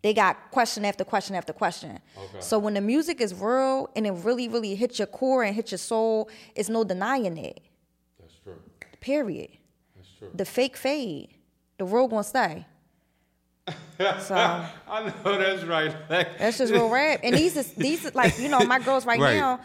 [0.02, 2.00] They got question after question after question.
[2.18, 2.40] Okay.
[2.40, 5.72] So when the music is real and it really, really hits your core and hits
[5.72, 7.60] your soul, it's no denying it.
[8.20, 8.56] That's true.
[9.00, 9.50] Period.
[9.96, 10.30] That's true.
[10.34, 11.30] The fake fade.
[11.78, 12.66] The real gonna stay.
[13.67, 14.36] So
[14.88, 15.95] I know that's right.
[16.10, 17.21] that's just real rap.
[17.23, 19.38] And these is these is like, you know, my girls right, Right.
[19.38, 19.60] now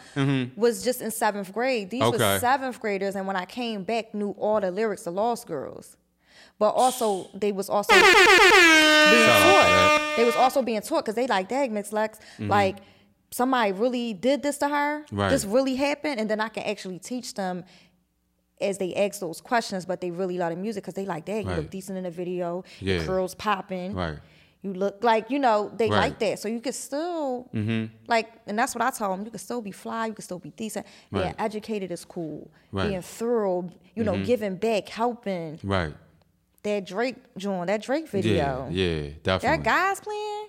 [0.55, 1.89] was just in seventh grade.
[1.89, 2.17] These Okay.
[2.17, 5.97] were seventh graders and when I came back knew all the lyrics of Lost Girls.
[6.57, 10.13] But also they was also being Shout out to taught.
[10.17, 12.77] They was also being taught because they like, dang, Mix Lex, like
[13.31, 15.03] somebody really did this to her.
[15.05, 15.19] Mm-hmm.
[15.19, 15.29] Right.
[15.29, 17.63] This really happened, and then I can actually teach them
[18.61, 19.85] as they ask those questions.
[19.85, 21.57] But they really love the music because they like, dang, you Right.
[21.59, 22.63] look decent in the video.
[22.79, 22.95] Yeah.
[22.95, 23.93] Your curls popping.
[23.93, 24.17] Right.
[24.63, 25.91] You look like you know they Right.
[25.91, 26.01] Mm-hmm.
[26.01, 27.49] like that, so you can still
[28.07, 29.25] like, and that's what I tell them.
[29.25, 30.85] You can still be fly, you can still be decent.
[31.11, 31.35] Being Right.
[31.39, 32.47] educated is cool.
[32.71, 32.83] Right.
[32.83, 32.89] Mm-hmm.
[32.91, 35.59] Being thorough, you know, giving back, helping.
[35.63, 35.95] Right.
[36.61, 38.67] That Drake joint, that Drake video.
[38.69, 38.69] Yeah.
[39.01, 39.09] Yeah.
[39.23, 39.57] Definitely.
[39.57, 40.47] That guy's playing.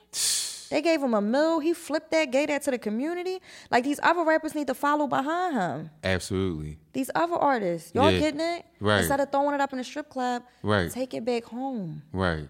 [0.72, 1.60] They gave him a mill.
[1.60, 3.40] He flipped that, gave that to the community.
[3.70, 5.90] Like these other rappers need to follow behind him.
[6.02, 6.78] Absolutely.
[6.94, 8.18] These other artists, y'all Yeah.
[8.18, 8.64] getting it?
[8.80, 9.00] Right.
[9.00, 10.90] Instead of throwing it up in a strip club, Right.
[10.90, 12.02] take it back home.
[12.10, 12.48] Right.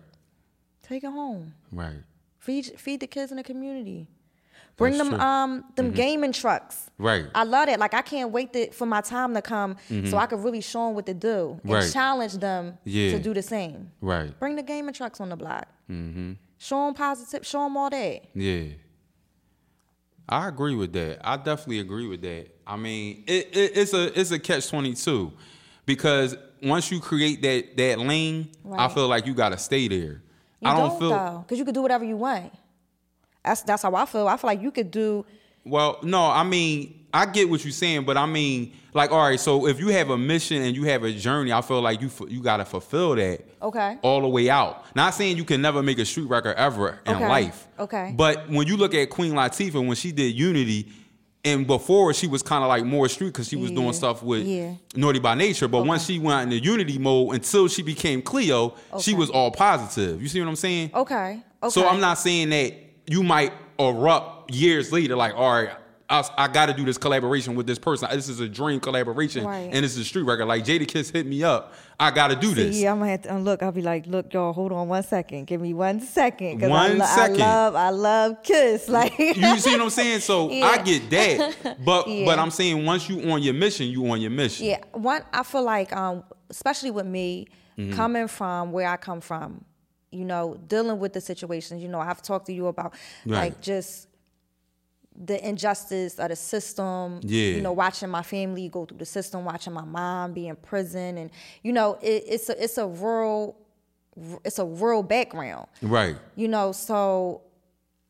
[0.82, 1.54] Take it home.
[1.72, 2.02] Right.
[2.38, 4.08] Feed feed the kids in the community.
[4.76, 5.18] Bring That's them true.
[5.18, 5.26] Mm-hmm.
[5.60, 6.90] um them gaming trucks.
[6.98, 7.26] Right.
[7.34, 7.78] I love it.
[7.80, 10.86] Like I can't wait to, for my time to come so I could really show
[10.86, 11.72] them what to do and Mm-hmm.
[11.72, 11.92] Right.
[11.92, 13.10] challenge them Yeah.
[13.12, 13.90] to do the same.
[14.00, 14.38] Right.
[14.38, 15.66] Bring the gaming trucks on the block.
[15.90, 16.32] Mm-hmm.
[16.62, 17.44] Show them positive.
[17.44, 18.22] Show them all that.
[18.34, 18.66] Yeah.
[20.28, 21.18] I agree with that.
[21.24, 22.50] I definitely agree with that.
[22.64, 25.32] I mean, it, it, it's a it's a catch twenty two,
[25.86, 29.98] because once you create that that lane, I feel like you got to stay there.
[29.98, 30.22] You
[30.62, 32.54] I don't, don't, feel because you could do whatever you want.
[33.44, 34.28] That's that's how I feel.
[34.28, 35.26] I feel like you could do.
[35.64, 35.98] well.
[36.04, 39.40] No, I mean, I get what you're saying, but I mean, like, all right.
[39.40, 42.10] So if you have a mission and you have a journey, I feel like you
[42.28, 43.40] you got to fulfill that.
[43.62, 43.96] Okay.
[44.02, 44.84] all the way out.
[44.96, 47.28] Not saying you can never make a street record ever in Okay.
[47.28, 47.68] life.
[47.78, 48.12] Okay.
[48.16, 50.88] But when you look at Queen Latifah when she did Unity,
[51.44, 53.76] and before she was kind of like more street because she was Yeah.
[53.76, 54.74] doing stuff with Yeah.
[54.94, 55.66] Naughty by Nature.
[55.68, 60.22] But once she went into Unity mode until she became Cleo, she was all positive.
[60.22, 60.90] You see what I'm saying?
[60.94, 61.42] Okay.
[61.62, 61.70] Okay.
[61.70, 62.74] So I'm not saying that
[63.08, 65.70] you might erupt years later, like, all right,
[66.10, 68.08] I, I got to do this collaboration with this person.
[68.12, 69.70] This is a dream collaboration, Right.
[69.72, 70.46] and this is a street record.
[70.46, 71.72] Like Jadakiss hit me up.
[71.98, 72.76] I got to do this.
[72.78, 73.62] Yeah, I'm gonna have to look.
[73.62, 75.46] I'll be like, look, y'all, hold on one second.
[75.46, 76.62] Give me one second.
[76.64, 77.40] I, One lo- second.
[77.42, 78.88] I love, I love Kiss.
[78.92, 80.20] Like, you see what I'm saying?
[80.20, 82.24] So I get that, but Yeah.
[82.26, 84.66] but I'm saying once you on your mission, you on your mission.
[84.66, 87.46] Yeah, one I feel like, um, especially with me,
[87.78, 87.94] Mm-hmm.
[87.94, 89.64] coming from where I come from,
[90.10, 91.82] you know, dealing with the situations.
[91.82, 92.92] You know, I've talked to you about
[93.24, 93.38] Right.
[93.54, 94.08] like just
[95.16, 97.20] the injustice of the system.
[97.22, 97.54] Yeah.
[97.56, 101.18] You know, watching my family go through the system, watching my mom be in prison,
[101.18, 101.30] and
[101.62, 103.56] you know, it, it's a it's a rural,
[104.44, 105.66] it's a rural background.
[105.82, 106.16] Right.
[106.36, 107.42] You know, so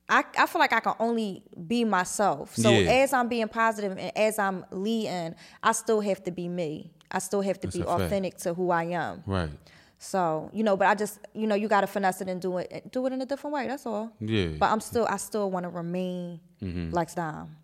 [0.09, 2.55] I, I feel like I can only be myself.
[2.57, 2.91] So Yeah.
[2.91, 6.91] as I'm being positive and as I'm leading, I still have to be me.
[7.11, 8.01] I still have to That's be a fact.
[8.03, 9.23] authentic to who I am.
[9.27, 9.51] Right.
[10.05, 12.59] So, you know, but I just, you know, you got to finesse it and do
[12.59, 13.69] it, do it in a different way.
[13.69, 14.11] That's all.
[14.19, 14.49] Yeah.
[14.59, 16.91] But I'm still, I still want to remain Mm-hmm.
[16.93, 17.57] Lex Dom,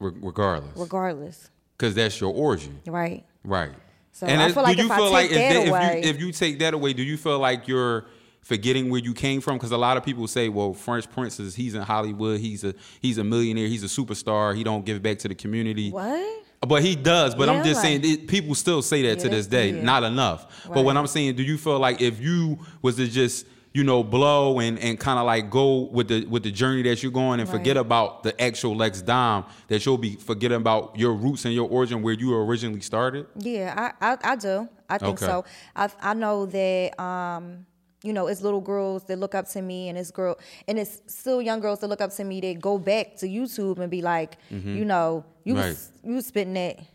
[0.00, 1.50] Re- regardless, regardless.
[1.76, 2.80] because that's your origin.
[2.86, 3.24] Right.
[3.44, 3.72] Right.
[4.12, 6.02] So I feel like do you if I feel take like if, that if away-
[6.04, 8.06] you if you take that away, do you feel like you're
[8.42, 9.56] forgetting where you came from?
[9.56, 12.38] Because a lot of people say, "Well, Fresh Prince is he's in Hollywood.
[12.40, 13.66] He's a he's a millionaire.
[13.68, 14.54] He's a superstar.
[14.54, 16.41] He don't give back to the community." What?
[16.66, 17.34] But he does.
[17.34, 19.70] But I'm Yeah, just saying, it, people still say that Yeah, to this day.
[19.72, 19.82] yeah.
[19.82, 20.68] Not enough.
[20.72, 24.04] But what I'm saying, do you feel like if you was to just you know
[24.04, 27.40] blow and, and kind of like go with the with the journey that you're going
[27.40, 31.54] and forget about the actual Lex Dom, that you'll be forgetting about your roots and
[31.54, 33.26] your origin where you originally started?
[33.38, 34.68] Yeah, I, I, I do.
[34.88, 35.26] I think Okay.
[35.26, 35.44] so.
[35.74, 37.66] I I know that um,
[38.02, 41.00] you know, it's little girls that look up to me and it's girl and it's
[41.06, 44.02] still young girls that look up to me that go back to YouTube and be
[44.02, 45.62] like, you know, you Mm-hmm.
[45.62, 45.68] Right.
[45.70, 46.78] was you was spitting that.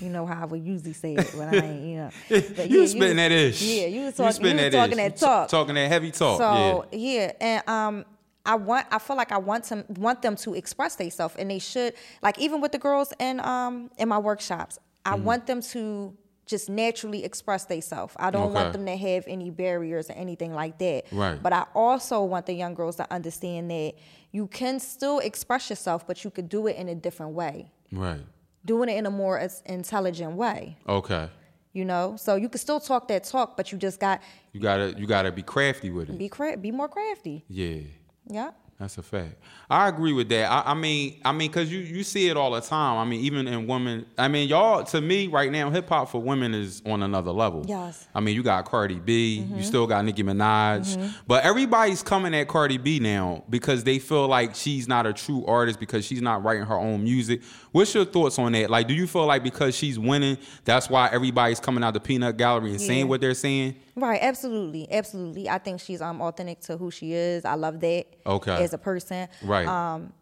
[0.00, 2.10] You know how I would usually say it when I ain't, you know.
[2.56, 3.62] But you yeah, spitting was- that ish.
[3.62, 4.96] Yeah, you was You talking, you was that talking ish.
[4.96, 5.48] that You talk.
[5.48, 6.38] talking that heavy talk.
[6.38, 8.04] So yeah, and um,
[8.46, 11.58] I want I feel like I want them want them to express themselves, and they
[11.58, 15.24] should like even with the girls in um in my workshops, I Mm-hmm.
[15.24, 16.14] want them to
[16.46, 18.14] just naturally express themselves.
[18.18, 18.54] I don't Okay.
[18.54, 21.04] want them to have any barriers or anything like that.
[21.12, 21.42] Right.
[21.42, 23.94] But I also want the young girls to understand that
[24.32, 27.70] you can still express yourself, but you could do it in a different way.
[27.92, 28.20] Right.
[28.64, 30.76] doing it in a more intelligent way.
[30.88, 31.28] Okay.
[31.72, 34.20] You know, so you can still talk that talk, but you just got
[34.52, 36.18] You gotta you gotta be crafty with it.
[36.18, 37.44] be cra- be more crafty.
[37.48, 37.82] Yeah.
[38.28, 38.50] Yeah.
[38.78, 39.36] That's a fact.
[39.70, 40.50] I agree with that.
[40.50, 42.98] I, I mean, I mean, cause you you see it all the time.
[42.98, 44.04] I mean, even in women.
[44.18, 47.64] I mean, y'all to me right now, hip hop for women is on another level.
[47.66, 48.06] Yes.
[48.14, 49.36] I mean, you got Cardi B.
[49.54, 51.14] You still got Nicki Minaj.
[51.26, 55.44] But everybody's coming at Cardi B now because they feel like she's not a true
[55.46, 57.42] artist because she's not writing her own music.
[57.72, 58.68] What's your thoughts on that?
[58.70, 62.36] Like, do you feel like because she's winning, that's why everybody's coming out the peanut
[62.36, 62.86] gallery and Yeah.
[62.86, 63.76] saying what they're saying?
[63.98, 65.48] Right, absolutely, absolutely.
[65.48, 67.46] I think she's um authentic to who she is.
[67.46, 68.04] I love that.
[68.26, 68.62] Okay.
[68.66, 69.28] As a person.
[69.42, 69.66] Right.
[69.66, 70.12] Um,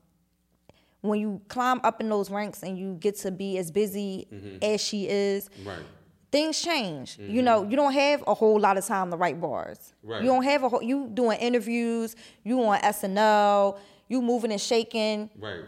[1.01, 4.27] when you climb up in those ranks and you get to be as busy
[4.63, 5.85] as she is, Right.
[6.31, 7.19] things change.
[7.19, 9.93] You know, you don't have a whole lot of time to write bars.
[10.03, 10.23] Right.
[10.23, 13.79] You don't have a whole, you doing interviews, you on SNL,
[14.09, 15.65] you moving and shaking, Right.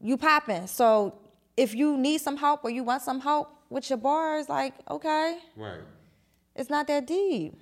[0.00, 0.66] you popping.
[0.66, 1.18] So
[1.56, 5.38] if you need some help or you want some help with your bars, like okay,
[5.56, 5.80] Right.
[6.56, 7.54] it's not that deep.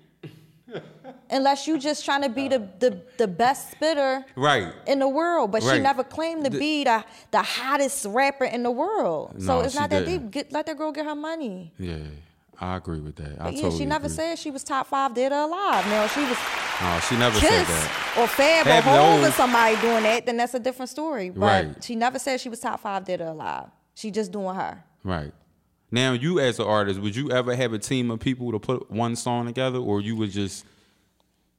[1.30, 4.72] Unless you just trying to be the, the, the best spitter Right.
[4.86, 8.62] in the world, but she never claimed to The- be the, the hottest rapper in
[8.62, 9.42] the world.
[9.42, 10.22] so it's not that didn't.
[10.24, 10.30] deep.
[10.30, 11.72] Get, let that girl get her money.
[11.78, 11.98] Yeah.
[12.58, 13.36] I agree with that.
[13.38, 14.16] I yeah, totally she never agree.
[14.16, 15.84] said she was top five dead or alive.
[15.88, 16.38] Now she was
[16.80, 18.14] No, she never said that.
[18.18, 18.88] or Fab Fab, or
[19.20, 21.28] Hov or somebody doing that, then that's a different story.
[21.28, 21.84] But Right.
[21.84, 23.66] she never said she was top five dead or alive.
[23.94, 24.82] She just doing her.
[25.04, 25.32] Right.
[25.90, 28.90] Now, you as an artist, would you ever have a team of people to put
[28.90, 30.64] one song together, or you would just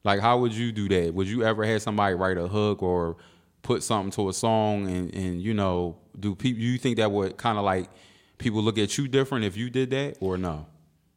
[0.04, 1.14] like how would you do that?
[1.14, 3.18] Would you ever have somebody write a hook or
[3.64, 6.62] put something to a song, and and you know, do people?
[6.62, 7.90] You think that would kind of like
[8.38, 10.66] people look at you different if you did that, or no?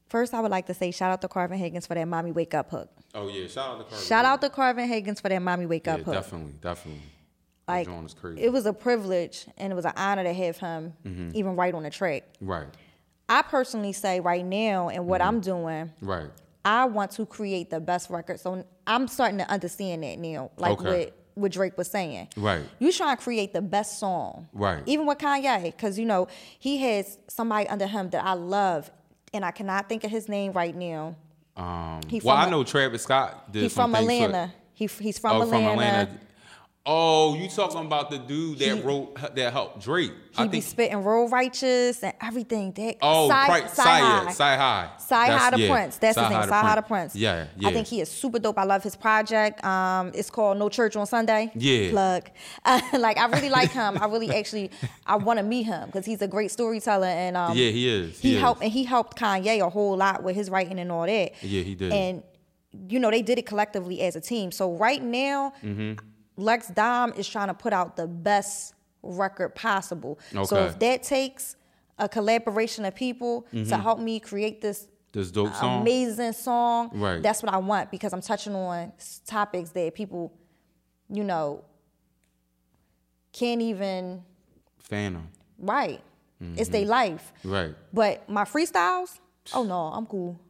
[0.09, 2.55] First, I would like to say shout out to Carvin Higgins for that Mommy Wake
[2.55, 2.91] Up hook.
[3.15, 4.05] Oh yeah, shout out to Cardi.
[4.07, 6.15] Shout out to Carvin Higgins for that Mommy Wake Yeah, Up hook.
[6.15, 7.03] definitely, definitely.
[7.69, 7.87] Like
[8.39, 11.31] it was a privilege and it was an honor to have him Mm-hmm.
[11.35, 12.25] even write on the track.
[12.41, 12.67] right,
[13.31, 15.29] I personally say right now and what Mm-hmm.
[15.29, 16.29] I'm doing, right,
[16.65, 18.41] I want to create the best record.
[18.41, 20.99] So I'm starting to understand that now, like Okay.
[21.07, 22.29] what what Drake was saying.
[22.37, 22.63] Right.
[22.81, 24.49] You trying to create the best song.
[24.53, 24.83] Right.
[24.85, 26.27] Even with Kanye, because you know
[26.59, 28.91] he has somebody under him that I love,
[29.33, 31.15] and I cannot think of his name right now.
[31.57, 34.53] Um, well, I know Travis Scott did He's from things for- Atlanta.
[34.75, 35.65] He, he's from, oh, Atlanta.
[35.69, 36.21] from Atlanta.
[36.87, 40.13] Oh, you talking about the dude that He- wrote that helped Drake?
[40.37, 42.73] He be spitting real righteous and everything.
[42.73, 43.75] That Oh, Cy- Pri- Cy
[44.33, 44.89] Cy, High.
[44.97, 44.99] CyHi.
[45.09, 45.71] That's- High the yeah.
[45.73, 45.97] Prince.
[45.99, 46.49] That's Cy his name.
[46.49, 47.15] CyHi the Prynce.
[47.17, 47.69] Yeah, yeah.
[47.69, 48.59] I think he is super dope.
[48.59, 49.63] I love his project.
[49.63, 51.53] Um, it's called No Church on Sunday.
[51.55, 51.91] Yeah.
[51.91, 52.31] Plug.
[52.99, 53.99] like I really like him.
[54.01, 54.71] I really actually
[55.07, 58.19] I want to meet him because he's a great storyteller and um, Yeah, he is.
[58.21, 58.41] He, He is.
[58.41, 61.33] helped and he helped Kanye a whole lot with his writing and all that.
[61.45, 61.93] Yeah, he did.
[61.93, 62.23] And
[62.89, 64.51] you know they did it collectively as a team.
[64.51, 66.07] So right now, Mm-hmm.
[66.41, 70.19] Lex Dom is trying to put out the best record possible.
[70.35, 70.45] Okay.
[70.45, 71.57] So if that takes
[71.99, 75.61] a collaboration of people to help me create this This dope Mm-hmm.
[75.61, 75.81] song.
[75.83, 77.23] amazing song, Right.
[77.23, 78.93] that's what I want because I'm touching on
[79.27, 80.33] topics that people,
[81.09, 81.65] you know,
[83.33, 84.23] can't even
[84.79, 85.29] Phantom.
[85.59, 86.01] write.
[86.57, 87.33] It's their life.
[87.41, 87.53] Mm-hmm.
[87.53, 87.75] Right.
[87.93, 89.19] But my freestyles,
[89.53, 90.41] oh no, I'm cool.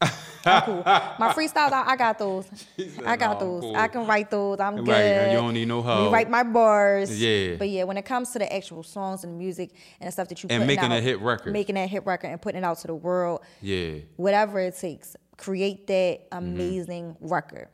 [0.00, 0.82] I'm cool.
[0.84, 2.46] My freestyles, I, I got those.
[3.06, 3.62] I got "No, those.
[3.62, 4.60] cool." I can write those.
[4.60, 5.32] I'm Right, good.
[5.32, 6.12] you don't need no help.
[6.12, 7.20] Write my bars.
[7.20, 7.56] Yeah.
[7.56, 10.42] But yeah, when it comes to the actual songs and music and the stuff that
[10.42, 11.52] you And making a hit record.
[11.52, 13.96] making that hit record and putting it out to the world, Yeah.
[14.16, 16.36] whatever it takes, create that Mm-hmm.
[16.38, 17.68] amazing record.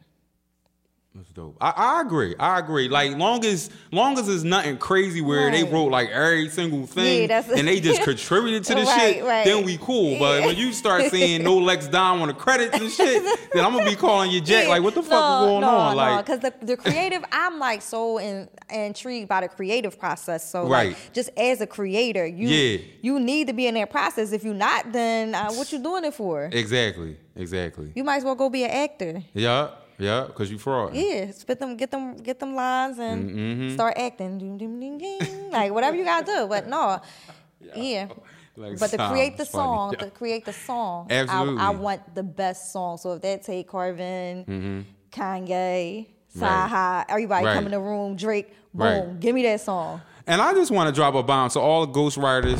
[1.16, 1.56] That's dope.
[1.60, 2.34] I, I agree.
[2.40, 2.88] I agree.
[2.88, 7.28] Like long as long as it's nothing crazy where they wrote like every single thing
[7.30, 9.44] Yeah, and they just contributed to the Right, shit, right.
[9.44, 10.18] then we cool.
[10.18, 10.46] But Yeah.
[10.46, 13.22] when you start seeing no Lex Dom on the credits and shit,
[13.52, 14.66] then I'm gonna be calling you Jack.
[14.66, 15.92] Like what the fuck no, is going no, on?
[15.92, 20.50] No, Like because the, the creative, I'm like so in, intrigued by the creative process.
[20.50, 20.88] So Right.
[20.88, 22.78] like, just as a creator, you Yeah.
[23.02, 24.32] you need to be in that process.
[24.32, 26.50] If you're not, then uh, what you doing it for?
[26.52, 27.92] exactly, exactly.
[27.94, 29.22] You might as well go be an actor.
[29.32, 30.94] Yeah, yeah, because you fraud.
[30.94, 33.74] Yeah, spit them, get them, get them lines, and Mm-hmm.
[33.74, 34.38] start acting.
[34.38, 35.50] Ding, ding, ding, ding.
[35.50, 36.46] like whatever you gotta do.
[36.48, 37.00] But no,
[37.76, 38.08] yeah.
[38.56, 39.64] Like, But to create the funny.
[39.64, 40.04] song, Yeah.
[40.04, 41.60] to create the song, I, Absolutely.
[41.60, 42.98] I want the best song.
[42.98, 46.40] So if that's take Carvin, Kanye, Mm-hmm.
[46.40, 46.70] Right.
[46.70, 47.54] Saha, everybody Right.
[47.54, 49.20] come in the room, Drake, boom, Right.
[49.20, 50.02] give me that song.
[50.26, 52.58] And I just want to drop a bomb to all the ghostwriters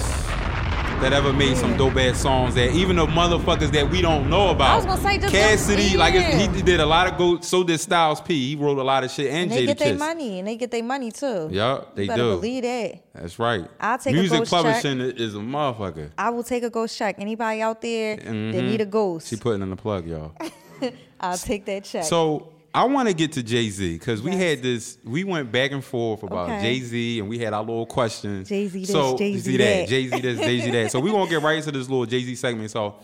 [1.04, 4.48] that ever made some dope ass songs that even the motherfuckers that we don't know
[4.48, 4.70] about.
[4.70, 7.38] I was gonna say, just Cassidy, like he did a lot of go.
[7.40, 8.48] So did Styles P.
[8.48, 10.56] He wrote a lot of shit and, And they Jada get their money, and they
[10.56, 11.48] get their money too.
[11.52, 12.30] Yup, they you better do.
[12.36, 13.02] believe that.
[13.14, 13.68] That's right.
[13.78, 14.62] I'll take a Music ghost check.
[14.64, 16.10] publishing i- is a motherfucker.
[16.16, 17.16] I will take a ghost check.
[17.18, 18.52] Anybody out there that Mhm.
[18.70, 20.32] need a ghost, She putting in the plug, y'all.
[21.20, 22.04] I'll take that check.
[22.04, 24.98] So I want to get to Jay Z because we had this.
[25.04, 26.60] We went back and forth about Okay.
[26.60, 28.48] Jay Z, and we had our little questions.
[28.48, 29.64] Jay-Z so, Jay-Z that?
[29.64, 29.88] that.
[29.88, 30.90] Jay Z this, Jay Z that.
[30.90, 32.72] So we gonna get right into this little Jay Z segment.
[32.72, 32.96] So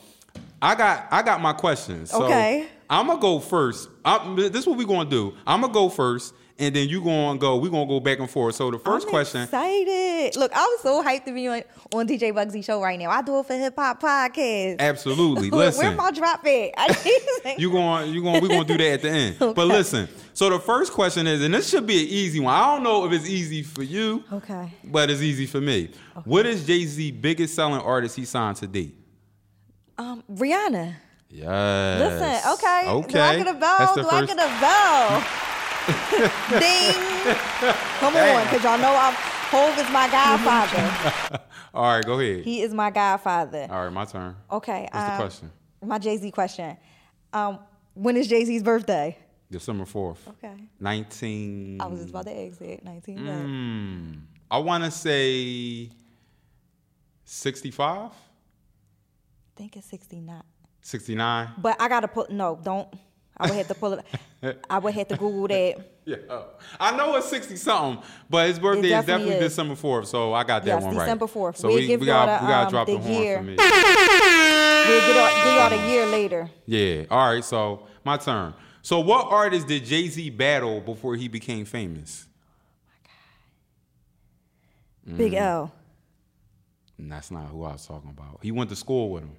[0.60, 2.10] I got I got my questions.
[2.10, 2.66] So Okay.
[2.88, 3.88] I'm gonna go first.
[4.04, 5.34] I'm, this is what we gonna do.
[5.46, 7.56] I'm gonna go first, and then you gonna go.
[7.56, 8.54] We're gonna go back and forth.
[8.54, 9.42] So the 1st I'm question.
[9.42, 10.36] Excited!
[10.36, 13.10] Look, I'm so hyped to be on, on DJ Bugsy show right now.
[13.10, 14.78] I do it for Hip Hop Podcast.
[14.78, 15.50] Absolutely.
[15.50, 15.86] Listen.
[15.86, 16.70] Where my drop at?
[16.76, 19.36] I need to- You going you going we going to do that at the end.
[19.38, 20.08] But listen.
[20.34, 22.54] So the first question is and this should be an easy one.
[22.54, 24.22] I don't know if it's easy for you.
[24.32, 24.72] Okay.
[24.84, 25.90] But it's easy for me.
[26.24, 28.94] What is Jay-Z biggest selling artist he signed to date?
[29.98, 30.94] Um, Rihanna.
[31.30, 32.00] Yes.
[32.00, 32.88] Listen, okay.
[32.88, 33.12] Okay.
[33.12, 33.94] Do I get a bell?
[33.94, 35.24] Do the I get a bell?
[36.60, 36.94] Ding.
[37.98, 39.14] Come on, because y'all know I'm
[39.50, 41.40] Hov is my godfather.
[41.74, 42.44] All right, go ahead.
[42.44, 43.66] he is my godfather.
[43.70, 44.36] All right, my turn.
[44.50, 44.88] Okay.
[44.92, 45.50] What's the um, question?
[45.84, 46.76] My Jay Z question.
[47.32, 47.58] Um,
[47.94, 49.18] when is Jay Z's birthday?
[49.50, 50.18] December 4th.
[50.28, 50.54] Okay.
[50.78, 52.32] 19 I was just about to.
[52.32, 53.26] 19.
[53.26, 53.34] what?
[53.34, 55.90] Mm, I want to say
[57.24, 58.10] 65?
[58.10, 58.10] I
[59.56, 60.42] think it's 69.
[60.82, 61.48] 69?
[61.58, 62.88] But I gotta put no, don't.
[63.40, 64.64] I would have to pull it.
[64.68, 65.76] I would have to Google that.
[66.06, 66.16] Yeah.
[66.80, 69.52] I know it's 60 something, but his birthday is definitely definitely is.
[69.52, 71.04] December 4th, so I got that Yes, one right.
[71.04, 71.56] December 4th.
[71.58, 73.36] So We'll we, we got we got to um, drop the, the horn year.
[73.36, 73.56] for me.
[73.56, 76.50] We'll get y'all a year later.
[76.66, 77.04] Yeah.
[77.10, 77.44] All right.
[77.44, 78.54] So my turn.
[78.82, 82.26] So what artist did Jay Z battle before he became famous?
[85.16, 85.36] Big Mm.
[85.40, 85.72] L.
[86.98, 88.40] And that's not who I was talking about.
[88.42, 89.36] He went to school with him.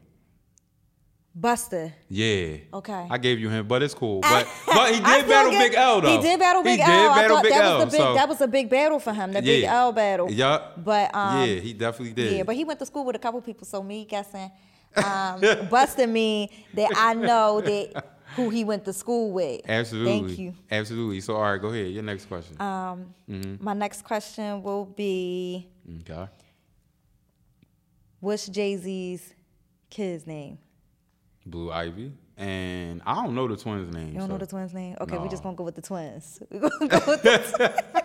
[1.40, 1.94] Busta.
[2.10, 2.58] Yeah.
[2.74, 3.08] Okay.
[3.10, 4.20] I gave you him, but it's cool.
[4.20, 6.18] But but he did battle Big L though.
[6.18, 6.88] He did battle Big he L.
[6.90, 7.76] Did I battle thought Big that L.
[7.78, 9.32] was the big so, that was a big battle for him.
[9.32, 9.76] The Big Yeah.
[9.80, 10.30] L battle.
[10.30, 10.84] Yup.
[10.84, 12.36] But um, yeah, he definitely did.
[12.38, 14.52] Yeah, but he went to school with a couple people, so me guessing
[14.98, 15.40] um,
[15.72, 19.62] Busta mean that I know that who he went to school with.
[19.70, 20.28] Absolutely.
[20.28, 20.54] Thank you.
[20.70, 21.22] Absolutely.
[21.22, 21.92] So all right, go ahead.
[21.92, 22.60] Your next question.
[22.62, 23.62] Um, Mhm.
[23.62, 25.70] My next question will be,
[26.02, 26.28] okay.
[28.20, 29.34] what's Jay Z's
[29.90, 30.58] kid's name?
[31.46, 32.14] Blue Ivy.
[32.38, 34.14] And I don't know the twins' name.
[34.14, 34.96] You don't know the twins' name?
[35.02, 36.42] Okay, we just gonna go with the twins.
[36.52, 37.84] We gonna go with the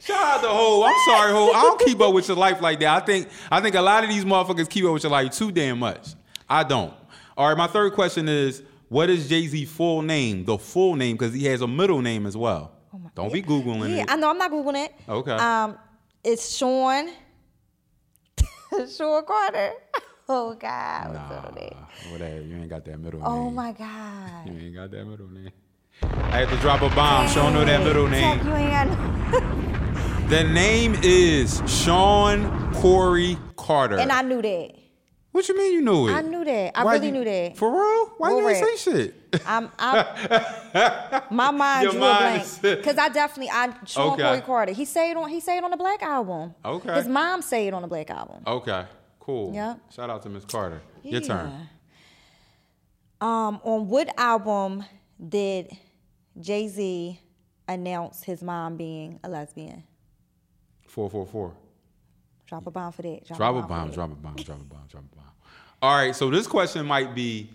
[0.00, 0.84] Shout out to Hov.
[0.84, 1.50] I'm sorry, Hov.
[1.54, 3.02] I don't keep up with your life like that.
[3.02, 5.52] I think I think a lot of these motherfuckers keep up with your life too
[5.52, 6.14] damn much.
[6.48, 6.94] I don't.
[7.36, 10.44] All right, my third question is what is Jay Z full name?
[10.44, 12.72] The full name, because he has a middle name as well.
[13.14, 14.10] don't be Googling Yeah, it.
[14.10, 14.30] I know.
[14.30, 14.94] I'm not googling it.
[15.08, 15.32] Okay.
[15.32, 15.76] Um,
[16.24, 17.10] it's Sean.
[18.96, 19.72] Sean Carter.
[20.30, 21.08] Oh God.
[21.08, 21.54] what's up
[22.12, 22.44] with that?
[22.44, 23.46] You ain't got that middle Oh name.
[23.46, 24.46] Oh my God.
[24.46, 25.50] You ain't got that middle name.
[26.02, 27.28] I had to drop a bomb.
[27.28, 28.46] Show know that middle name.
[28.46, 29.44] you ain't got.
[30.28, 33.96] The name is Sean Corey Carter.
[33.96, 34.74] and I knew that.
[35.32, 36.12] what you mean you knew it?
[36.12, 36.78] I knew that.
[36.78, 37.56] I Why really you- knew that.
[37.56, 38.12] For real?
[38.18, 39.14] Why Real you ain't say shit?
[39.46, 40.04] I'm, I'm
[41.30, 44.22] my mind Your drew mind a blank because I definitely I Sean Okay.
[44.22, 44.72] Corey Carter.
[44.72, 46.54] He said it on he say it on the Black album.
[46.62, 46.92] Okay.
[46.96, 48.42] His mom said it on the Black album.
[48.46, 48.84] Okay,
[49.28, 49.52] cool.
[49.54, 49.74] Yeah.
[49.90, 50.80] Shout out to Miss Carter.
[51.02, 51.68] Your turn.
[53.20, 54.84] Um, on what album
[55.28, 55.70] did
[56.40, 57.20] Jay Z
[57.66, 59.84] announce his mom being a lesbian?
[60.86, 61.52] Four four four.
[62.46, 63.26] Drop a bomb for that.
[63.26, 63.88] Drop a for bomb.
[63.88, 63.94] that.
[63.94, 64.36] Drop a bomb.
[64.36, 64.86] Drop a bomb.
[64.88, 65.24] Drop a bomb.
[65.82, 66.16] All right.
[66.16, 67.50] So this question might be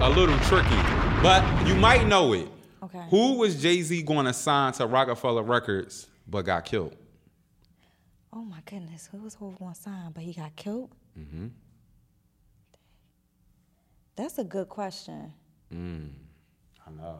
[0.00, 0.80] a little tricky,
[1.22, 2.48] but you might know it.
[2.82, 3.04] Okay.
[3.10, 6.96] Who was Jay Z going to sign to Roc-A-Fella Records but got killed?
[8.32, 10.90] Oh my goodness, who was who going to sign, but he got killed?
[11.18, 11.46] Mm-hmm.
[14.16, 15.32] That's a good question.
[15.72, 16.10] Mm.
[16.86, 17.18] I know.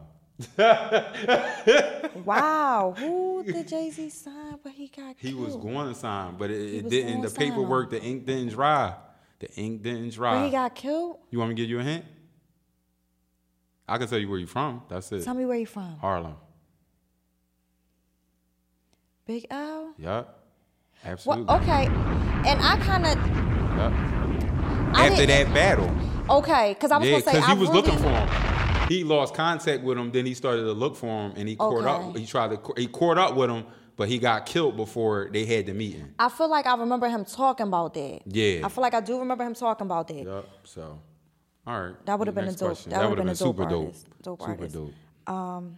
[2.25, 4.59] wow, who did Jay Z sign?
[4.63, 5.17] But he got killed?
[5.17, 7.21] He was going to sign, but it, it didn't.
[7.21, 8.95] The paperwork, the ink didn't dry.
[9.39, 10.35] The ink didn't dry.
[10.35, 11.17] But he got killed.
[11.29, 12.05] you want me to give you a hint?
[13.87, 14.83] I can tell you where you're from.
[14.87, 15.23] That's it.
[15.23, 15.97] Tell me where you're from.
[15.99, 16.35] Harlem.
[19.25, 19.93] Big L.
[19.97, 20.27] Well,
[21.05, 21.55] Absolutely.
[21.55, 23.48] okay, and I kind of
[23.79, 23.93] Yup.
[24.95, 25.89] After that battle.
[26.37, 28.87] okay because I was Yeah, gonna say because he I was really, looking for him.
[28.89, 30.11] He lost contact with him.
[30.11, 32.17] Then he started to look for him, and he caught up.
[32.17, 32.73] He tried to.
[32.75, 33.65] He caught up with him,
[33.95, 36.13] but he got killed before they had the meeting.
[36.17, 38.21] I feel like I remember him talking about that.
[38.25, 38.65] Yeah.
[38.65, 40.23] I feel like I do remember him talking about that.
[40.23, 40.49] Yup.
[40.63, 40.99] So,
[41.67, 42.05] all right.
[42.07, 42.89] That would've been a dope- question.
[42.91, 43.85] that would've would've been a dope super dope.
[43.85, 44.07] artist.
[44.23, 44.75] Dope super artist.
[44.75, 45.73] dope.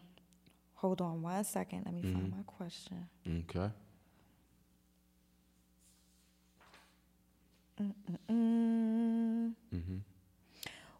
[0.75, 1.83] Hold on one second.
[1.85, 2.13] Let me Mm-hmm.
[2.13, 3.07] find my question.
[3.49, 3.69] Okay.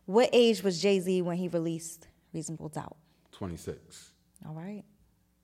[0.05, 2.97] What age was Jay Z when he released Reasonable Doubt?
[3.32, 4.11] Twenty six.
[4.47, 4.84] All right.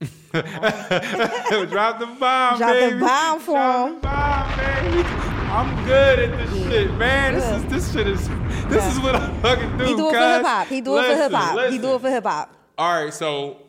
[0.00, 3.94] Drop the bomb, Drop the bomb for Drop him.
[3.96, 5.08] the bomb, baby.
[5.48, 6.68] I'm good at this Yeah.
[6.70, 7.34] shit, man.
[7.34, 8.28] This is this shit is
[8.68, 9.84] this is what I fucking do.
[9.84, 10.66] He do it for hip hop.
[10.68, 11.70] He do it for hip hop.
[11.70, 12.54] He do it for hip hop.
[12.76, 13.62] All right, so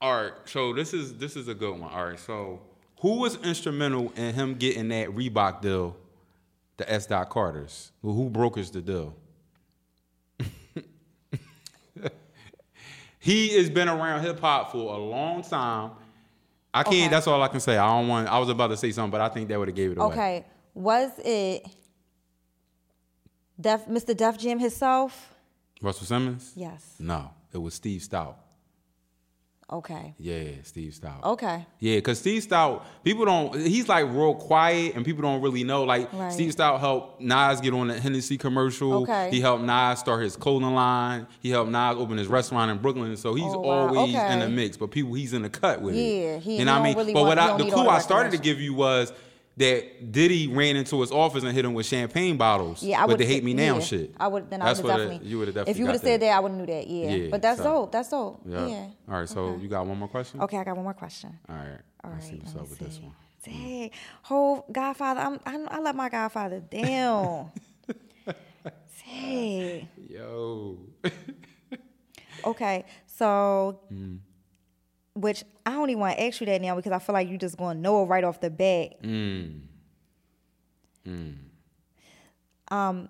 [0.00, 1.90] all right, so this is this is a good one.
[1.90, 2.60] All right, so
[3.00, 5.96] who was instrumental in him getting that Reebok deal,
[6.78, 7.06] the S.
[7.06, 7.92] Dot Carter's?
[8.00, 9.14] Well, who brokers the deal?
[13.18, 15.90] he has been around hip hop for a long time.
[16.72, 16.94] I can't.
[16.94, 17.08] Okay.
[17.08, 17.76] That's all I can say.
[17.76, 18.28] I don't want.
[18.28, 20.06] I was about to say something, but I think that would have gave it away.
[20.12, 20.46] Okay.
[20.74, 21.66] Was it
[23.60, 24.16] Def, Mr.
[24.16, 25.34] Def Jam himself?
[25.82, 26.52] Russell Simmons?
[26.54, 26.94] Yes.
[27.00, 28.36] No, it was Steve Stoute.
[29.70, 30.14] Okay.
[30.18, 31.22] Yeah, Steve Stoute.
[31.22, 31.66] Okay.
[31.78, 35.84] Yeah, because Steve Stoute, people don't, he's like real quiet and people don't really know.
[35.84, 36.32] Like, Right.
[36.32, 38.94] Steve Stoute helped Nas get on the Hennessy commercial.
[39.02, 39.28] Okay.
[39.30, 41.26] He helped Nas start his clothing line.
[41.40, 43.14] He helped Nas open his restaurant in Brooklyn.
[43.18, 43.88] So he's Oh, wow.
[43.94, 44.32] always Okay.
[44.32, 46.42] in the mix, but people, he's in the cut with Yeah, it.
[46.42, 46.96] he- you he know what I mean?
[46.96, 49.12] really but want- what I, the clue I started to give you was
[49.58, 53.12] that Diddy ran into his office and hit him with champagne bottles Yeah, I with
[53.14, 53.80] would the hate me now yeah.
[53.80, 54.14] shit.
[54.18, 55.28] I would then That's I would definitely.
[55.28, 55.70] you would have definitely.
[55.72, 56.86] If you would have said that, I would have knew that.
[56.86, 57.10] Yeah.
[57.10, 57.92] Yeah, but that's so- dope.
[57.92, 58.40] That's dope.
[58.46, 58.66] Yeah.
[58.66, 58.86] Yeah.
[59.08, 59.62] All right, so Okay.
[59.62, 60.40] you got one more question?
[60.42, 61.38] Okay, I got one more question.
[61.48, 61.78] All right.
[62.04, 62.32] All Let's right.
[62.34, 63.12] see what's up me with this one.
[63.44, 63.90] Dang,
[64.22, 65.20] whole Godfather.
[65.20, 67.50] I'm, I, I let my Godfather down.
[69.06, 69.88] Dang.
[70.08, 70.78] Yo.
[72.44, 74.18] Okay, so Mm.
[75.20, 77.38] Which I don't even want to ask you that now because I feel like you
[77.38, 79.02] just going to know it right off the bat.
[79.02, 79.60] Mm.
[82.70, 83.08] Um,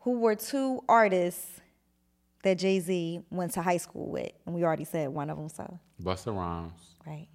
[0.00, 1.60] who were two artists
[2.42, 4.30] that Jay Z went to high school with?
[4.46, 6.72] And we already said one of them, so Busta Rhymes.
[7.06, 7.28] right.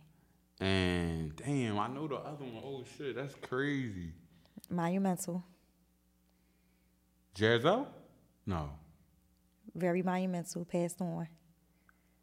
[0.59, 2.61] And damn, I know the other one.
[2.63, 4.11] Oh shit, that's crazy.
[4.69, 5.43] Monumental,
[7.35, 7.87] Jaz-O?
[8.45, 8.69] No.
[9.75, 10.65] very monumental.
[10.65, 11.27] Passed on.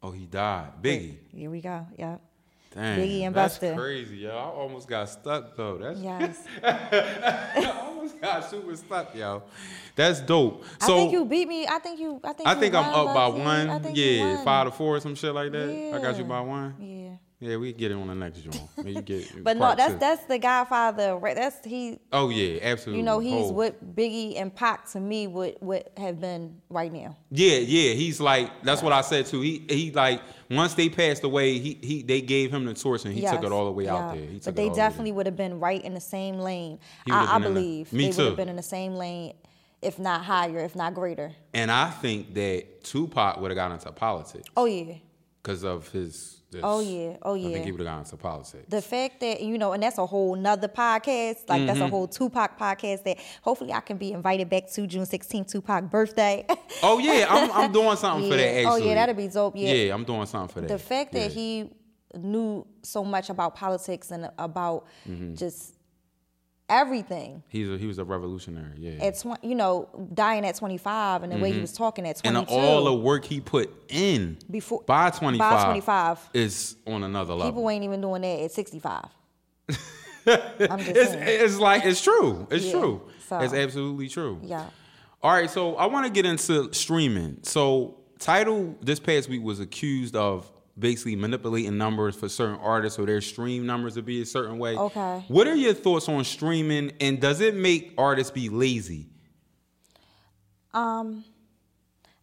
[0.01, 0.81] Oh, he died.
[0.81, 1.17] Biggie.
[1.33, 1.85] Here we go.
[1.97, 2.21] Yep.
[2.73, 2.99] Damn.
[2.99, 4.29] Biggie and that's crazy, yo.
[4.29, 5.77] I almost got stuck though.
[5.77, 6.45] That's Yes.
[6.63, 9.43] I almost got super stuck, yo.
[9.95, 10.63] That's dope.
[10.79, 11.67] So I think you beat me.
[11.67, 12.21] I think you.
[12.23, 12.47] I think.
[12.47, 13.69] I think I'm up by one.
[13.69, 15.93] I think you Yeah, five to four or some shit like that.
[15.95, 16.75] I got you by one.
[16.79, 16.98] Yeah.
[17.41, 19.05] Yeah, we get it on the next joint.
[19.05, 19.99] Get But no, that's two.
[19.99, 21.15] that's the Godfather.
[21.15, 21.37] right?
[21.37, 21.97] That's he.
[22.11, 22.99] Oh yeah, absolutely.
[22.99, 23.53] You know, he's Whole.
[23.53, 27.15] what Biggie and Pac to me would would have been right now.
[27.31, 27.93] Yeah, yeah.
[27.93, 29.39] He's like that's what I said too.
[29.39, 30.21] He he like
[30.51, 33.51] once they passed away, he he they gave him the torch and he took it
[33.53, 34.25] all the way out there.
[34.25, 36.77] He took but they definitely would have been right in the same lane.
[37.09, 39.33] I, I in the- believe Me they would have been in the same lane,
[39.81, 41.31] if not higher, if not greater.
[41.53, 44.95] And I think that Tupac would have got into politics Oh yeah.
[45.41, 46.38] because of his.
[46.51, 46.61] This.
[46.63, 47.17] Oh, yeah.
[47.21, 47.45] Oh, yeah.
[47.45, 47.53] I yeah.
[47.55, 48.65] think he would have got into politics.
[48.69, 51.47] The fact that you know, and that's a whole nother podcast.
[51.47, 51.89] Like that's a Mm-hmm.
[51.91, 56.45] whole Tupac podcast that hopefully I can be invited back to June 16th, Tupac birthday.
[56.83, 58.61] oh yeah, I'm I'm doing something for that.
[58.63, 58.69] Yeah.
[58.71, 59.71] Oh, yeah, that'd be dope, yeah.
[59.71, 60.67] Yeah, I'm doing something for that.
[60.69, 61.69] the fact that he
[62.15, 65.35] knew so much about politics and about Mm-hmm.
[65.35, 65.75] just
[66.69, 68.73] everything he's a, he was a revolutionary.
[68.77, 69.03] Yeah.
[69.05, 71.61] at 20, you know dying at 25 and the way he mm-hmm.
[71.61, 72.37] was talking at 22.
[72.37, 76.29] and all the work he put in Before- by 25, by 25.
[76.33, 77.51] is on another level.
[77.51, 79.05] people ain't even doing that at 65
[80.27, 82.47] i'm just it's, saying it's like it's true.
[82.51, 83.01] It's Yeah, true.
[83.27, 84.39] so- it's absolutely true.
[84.43, 84.65] yeah
[85.21, 87.39] All right, so I want to get into streaming.
[87.43, 90.49] So, Tidal this past week was accused of
[90.79, 94.75] basically manipulating numbers for certain artists or their stream numbers to be a certain way.
[94.77, 95.23] Okay.
[95.27, 99.07] What are your thoughts on streaming and does it make artists be lazy?
[100.73, 101.23] um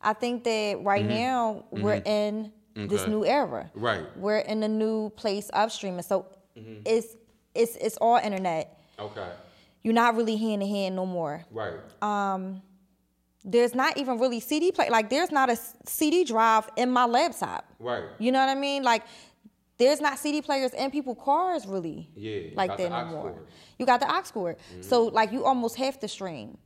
[0.00, 2.94] i think that right now we're in this Mm-hmm.
[2.94, 3.10] Okay.
[3.10, 4.00] new era Right.
[4.00, 4.20] Mm-hmm.
[4.20, 7.16] we're in a new place of streaming so it's
[7.54, 9.28] it's it's all internet Okay.
[9.82, 11.74] you're not really hand to hand no more Right.
[12.00, 12.38] Uh,
[13.48, 14.90] there's not even really CD play.
[14.90, 17.64] Like there's not a CD drive in my laptop.
[17.78, 18.02] Right.
[18.18, 18.82] You know what I mean?
[18.82, 19.04] Like
[19.78, 22.10] there's not CD players in people's cars really.
[22.16, 23.30] Yeah, Like that the no more.
[23.30, 23.42] Mm-hmm.
[23.78, 24.56] You got the aux cord.
[24.80, 26.58] So like you almost have to stream.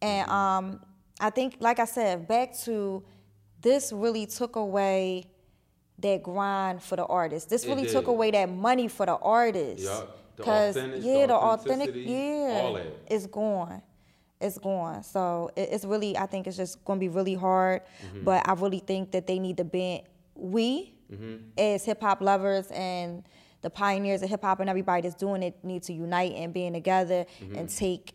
[0.00, 0.80] And um
[1.20, 3.02] I think like I said, back to
[3.60, 5.24] this really took away
[5.98, 7.50] that grind for the artist.
[7.50, 9.82] This really took away that money for the artist.
[9.82, 10.14] Yup.
[10.36, 12.86] The Cause authentic- yeah, the the authentic, authenticity, yeah, all that.
[13.08, 13.82] it's gone.
[14.40, 15.02] It's gone.
[15.02, 17.82] So it, it's really, I think it's just going to be really hard.
[18.06, 18.24] Mm-hmm.
[18.24, 20.02] But I really think that they need to bend.
[20.34, 21.36] We, Mm-hmm.
[21.56, 23.24] as hip hop lovers and
[23.62, 26.74] the pioneers of hip hop and everybody that's doing it, need to unite and being
[26.74, 27.24] together
[27.56, 28.12] and take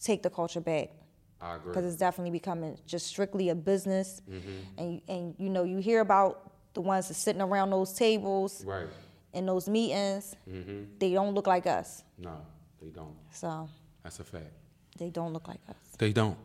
[0.00, 0.90] take the culture back
[1.40, 1.70] I agree.
[1.70, 4.22] because it's definitely becoming just strictly a business.
[4.28, 4.50] Mm-hmm.
[4.76, 8.88] And and you know you hear about the ones that's sitting around those tables Right.
[9.32, 10.34] in those meetings.
[10.50, 10.98] Mm-hmm.
[10.98, 12.02] They don't look like us.
[12.18, 12.40] No,
[12.82, 13.14] they don't.
[13.30, 13.68] So
[14.02, 14.50] That's a fact.
[14.98, 15.76] They don't look like us.
[15.98, 16.36] They don't.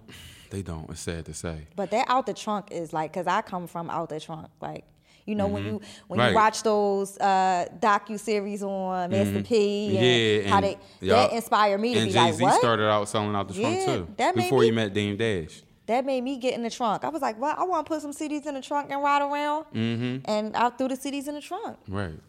[0.49, 0.89] They don't.
[0.89, 1.67] It's sad to say.
[1.75, 4.47] But that out the trunk is like, cause I come from out the trunk.
[4.61, 4.83] Like,
[5.25, 6.19] you know, when you when Mm-hmm.
[6.19, 6.29] Right.
[6.29, 10.05] you watch those uh, docu series on Master P, and
[10.45, 10.65] yeah, how and
[11.01, 12.59] they that inspired me to and be Jay like, Z what?
[12.59, 15.15] started out selling out the trunk Yeah, too that made before he me- met Dame
[15.15, 15.61] Dash.
[15.85, 17.03] that made me get in the trunk.
[17.05, 19.21] I was like, well, I want to put some CDs in the trunk and ride
[19.21, 20.17] around, Mm-hmm.
[20.29, 21.77] and I threw the CDs in the trunk.
[21.87, 22.19] Right.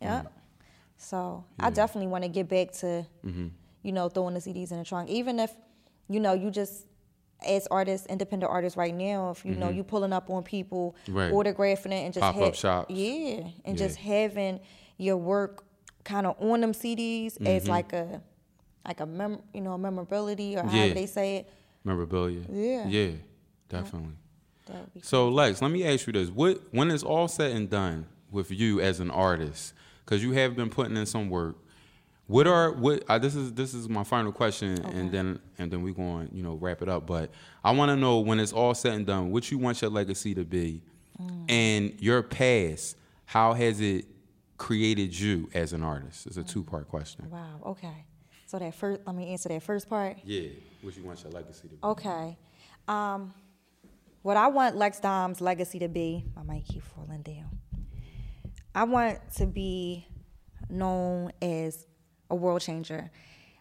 [0.00, 0.22] Yeah.
[0.98, 3.48] So I definitely want to get back to, Mm-hmm.
[3.82, 5.08] you know, throwing the CDs in the trunk.
[5.10, 5.52] Even if,
[6.08, 6.86] you know, you just
[7.46, 11.16] as artists, independent artists right now, if you know you pulling up on people, Mm-hmm.
[11.18, 11.32] Right.
[11.32, 12.90] autographing it and just Pop-up have- shops.
[12.94, 13.86] yeah, and Yeah.
[13.86, 14.60] just having
[14.96, 15.64] your work
[16.04, 17.46] kind of on them CDs Mm-hmm.
[17.48, 18.22] as like a,
[18.86, 20.68] like a mem, you know, a memorability or Yeah.
[20.70, 21.50] however they say it.
[21.84, 22.42] Memorabilia.
[22.48, 22.86] Yeah.
[22.86, 23.10] Yeah.
[23.68, 24.14] Definitely.
[24.66, 27.50] That would be So Lex, let me ask you this: What when it's all said
[27.56, 29.74] and done with you as an artist,
[30.04, 31.56] because you have been putting in some work.
[32.32, 33.04] What are what?
[33.10, 36.42] Uh, this is this is my final question, and then and then we going you
[36.42, 37.06] know wrap it up.
[37.06, 37.30] But
[37.62, 40.34] I want to know when it's all said and done, what you want your legacy
[40.36, 40.80] to be,
[41.50, 42.96] and your past.
[43.26, 44.06] How has it
[44.56, 46.26] created you as an artist?
[46.26, 47.28] It's a two part question.
[47.30, 47.60] Wow.
[47.66, 48.06] Okay.
[48.46, 50.16] So that first, let me answer that first part.
[50.24, 50.48] Yeah,
[50.80, 51.78] what you want your legacy to be?
[51.84, 52.38] Okay.
[52.88, 53.34] Um,
[54.22, 57.58] what I want Lex Dom's legacy to be, I might keep falling down.
[58.74, 60.06] I want to be
[60.70, 61.86] known as
[62.32, 63.10] a world changer.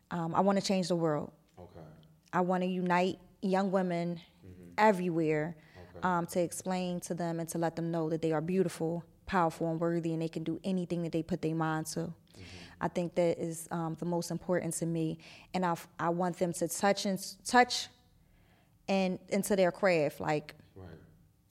[0.09, 1.31] Um, I want to change the world.
[1.59, 1.85] Okay.
[2.33, 4.71] I want to unite young women Mm-hmm.
[4.89, 5.55] everywhere
[6.01, 9.69] um, to explain to them and to let them know that they are beautiful, powerful,
[9.69, 11.99] and worthy, and they can do anything that they put their mind to.
[11.99, 12.43] Mm-hmm.
[12.79, 15.19] I think that is um, the most important to me,
[15.53, 17.87] and I, I want them to touch and touch
[18.87, 20.87] and into their craft, like Right.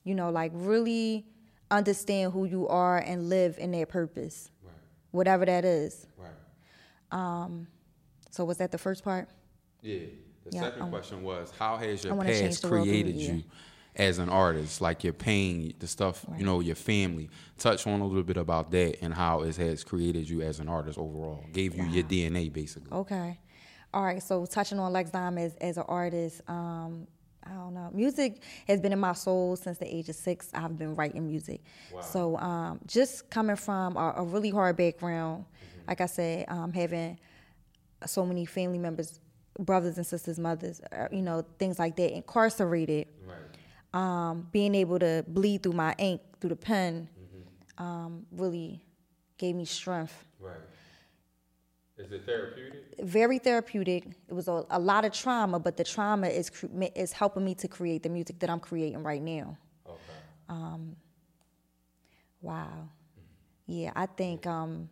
[0.05, 1.25] you know, like really
[1.71, 4.75] understand who you are and live in their purpose, Right.
[5.13, 6.07] whatever that is.
[6.19, 6.31] Right.
[8.31, 9.29] So was that the first part?
[9.83, 9.99] Yeah.
[10.45, 13.45] The Yeah, second um, question was how has your past the world through created you
[13.97, 14.81] as an artist?
[14.81, 17.29] Like your pain, the stuff, you know, your family.
[17.59, 20.69] Touch on a little bit about that and how it has created you as an
[20.69, 21.45] artist overall.
[21.53, 22.91] Gave you your DNA basically.
[22.93, 23.39] Okay.
[23.93, 24.23] All right.
[24.23, 27.07] So touching on Lex Dom as, as an artist, um,
[27.45, 27.91] I don't know.
[27.93, 30.51] Music has been in my soul since the age of six.
[30.55, 31.63] I've been writing music.
[31.93, 32.01] Wow.
[32.01, 35.47] So um, just coming from a, a really hard background,
[35.91, 37.19] like I said, um, having
[38.07, 39.21] so many family members,
[39.59, 43.09] brothers and sisters, mothers, uh, you know, things like that, incarcerated.
[43.27, 44.01] Right.
[44.01, 47.09] Um, being able to bleed through my ink, through the pen,
[47.77, 48.85] um, really
[49.37, 50.25] gave me strength.
[50.39, 50.55] Right.
[51.99, 52.85] Is it therapeutic?
[53.03, 54.07] very therapeutic.
[54.29, 57.55] It was a, a lot of trauma, but the trauma is cre- is helping me
[57.57, 59.57] to create the music that I'm creating right now.
[59.87, 59.99] Okay.
[60.49, 60.97] Um,
[62.43, 62.89] Wow.
[63.67, 64.89] Yeah, I think um,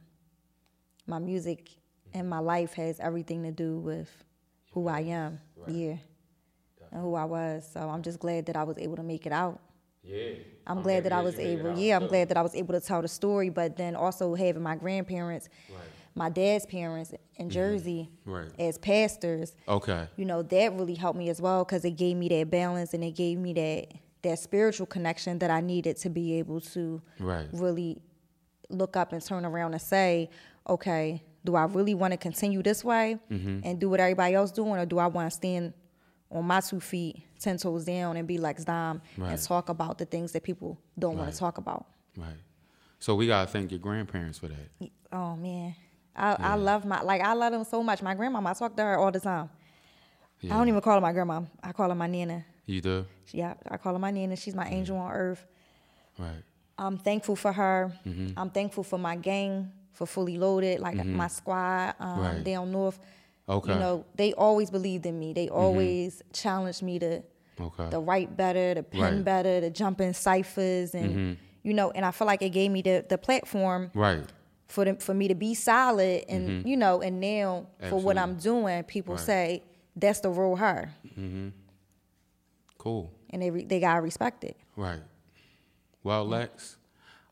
[1.08, 1.70] my music
[2.12, 4.10] and my life has everything to do with
[4.72, 5.40] who I am.
[5.66, 5.96] Yeah.
[6.90, 7.68] And who I was.
[7.70, 9.60] So I'm just glad that I was able to make it out.
[10.02, 10.34] Yeah.
[10.66, 13.02] I'm glad that I was able, yeah, I'm glad that I was able to tell
[13.02, 15.48] the story, but then also having my grandparents,
[16.14, 17.48] my dad's parents in mm-hmm.
[17.48, 18.50] Jersey Right.
[18.58, 20.06] as pastors, Okay.
[20.16, 23.02] you know that really helped me as well because it gave me that balance and
[23.04, 27.46] it gave me that that spiritual connection that I needed to be able to Right.
[27.52, 28.02] really
[28.68, 30.28] look up and turn around and say,
[30.68, 33.60] okay, do I really want to continue this way Mm-hmm.
[33.64, 35.72] and do what everybody else doing, or do I want to stand
[36.30, 39.30] on my two feet, ten toes down, and be like Dom Right.
[39.32, 41.86] and talk about the things that people don't want to talk about?
[42.16, 42.36] Right.
[42.98, 44.90] So we gotta thank your grandparents for that.
[45.12, 45.74] Oh man,
[46.16, 48.02] I, I love my like I love them so much.
[48.02, 49.48] My grandmama, I talk to her all the time.
[50.44, 51.42] I don't even call her my grandma.
[51.62, 52.44] I call her my nana.
[52.66, 53.06] You do?
[53.32, 54.36] Yeah, I call her my nana.
[54.36, 55.44] She's my angel on earth.
[56.18, 56.42] Right.
[56.76, 57.92] I'm thankful for her.
[58.06, 58.38] Mm-hmm.
[58.38, 62.44] I'm thankful for my gang, for fully loaded, like my squad um, Right.
[62.44, 62.98] down north.
[63.48, 63.70] Okay.
[63.70, 63.70] Mm-hmm.
[63.72, 65.32] You know, they always believed in me.
[65.32, 67.22] They always challenged me to
[67.60, 67.88] Okay.
[67.90, 69.24] the write better, the pen Right.
[69.24, 72.82] better, the jump in ciphers, and you know, and I feel like it gave me
[72.82, 74.24] the the platform Right.
[74.68, 78.36] for them for me to be solid, and you know, and now for what I'm
[78.36, 79.24] doing, people Right.
[79.24, 79.62] say
[79.96, 80.90] that's the real her,
[82.78, 83.10] Cool.
[83.30, 84.56] and they re- they gotta respect it.
[84.76, 85.00] Right.
[86.04, 86.77] Well, Lex,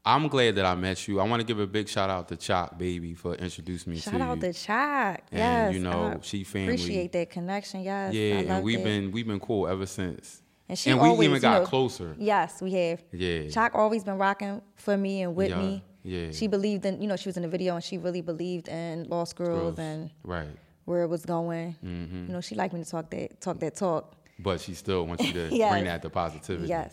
[0.06, 1.18] I'm glad that I met you.
[1.20, 4.14] I want to give a big shout out to Chop Baby for introducing me Shout
[4.14, 4.42] to out you.
[4.42, 5.20] to Chuck.
[5.32, 6.74] And, yes, you know, I she family.
[6.74, 7.82] Appreciate that connection.
[7.82, 8.84] Yes, yeah, and we've it.
[8.84, 10.42] been we've been cool ever since.
[10.68, 12.14] And she and we always, even you got know- closer.
[12.18, 13.02] Yes, we have.
[13.12, 13.48] Yeah.
[13.48, 15.84] Chalk always been rocking for me and with Yeah, me.
[16.04, 16.30] yeah.
[16.30, 19.04] She believed in, you know, she was in the video and she really believed in
[19.08, 19.78] Lost Girls, Girls.
[19.80, 20.48] and Right.
[20.84, 21.74] where it was going.
[21.84, 22.26] Mm-hmm.
[22.28, 24.14] You know, she liked me to talk that talk that talk.
[24.38, 25.72] But she still wants you to Yes.
[25.72, 26.68] bring that to positivity.
[26.68, 26.92] Yes.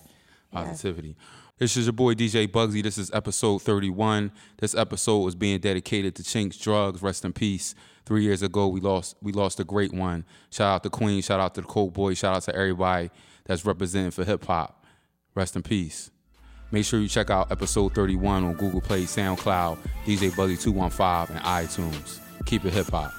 [0.53, 0.83] Yes.
[1.63, 2.83] This is your boy DJ Bugsy.
[2.83, 4.33] This is episode 31.
[4.57, 7.01] This episode was being dedicated to Chinx Drugz.
[7.01, 7.73] Rest in peace.
[8.05, 10.25] Three years ago, we lost we lost a great one.
[10.49, 11.21] Shout out to Queen.
[11.21, 12.15] Shout out to the Cold Boy.
[12.15, 13.11] Shout out to everybody
[13.45, 14.83] that's representing for hip hop.
[15.35, 16.11] Rest in peace.
[16.71, 21.45] Make sure you check out episode 31 on Google Play, SoundCloud, DJ Bugsy 215, and
[21.45, 22.19] iTunes.
[22.45, 23.13] Keep it hip hop.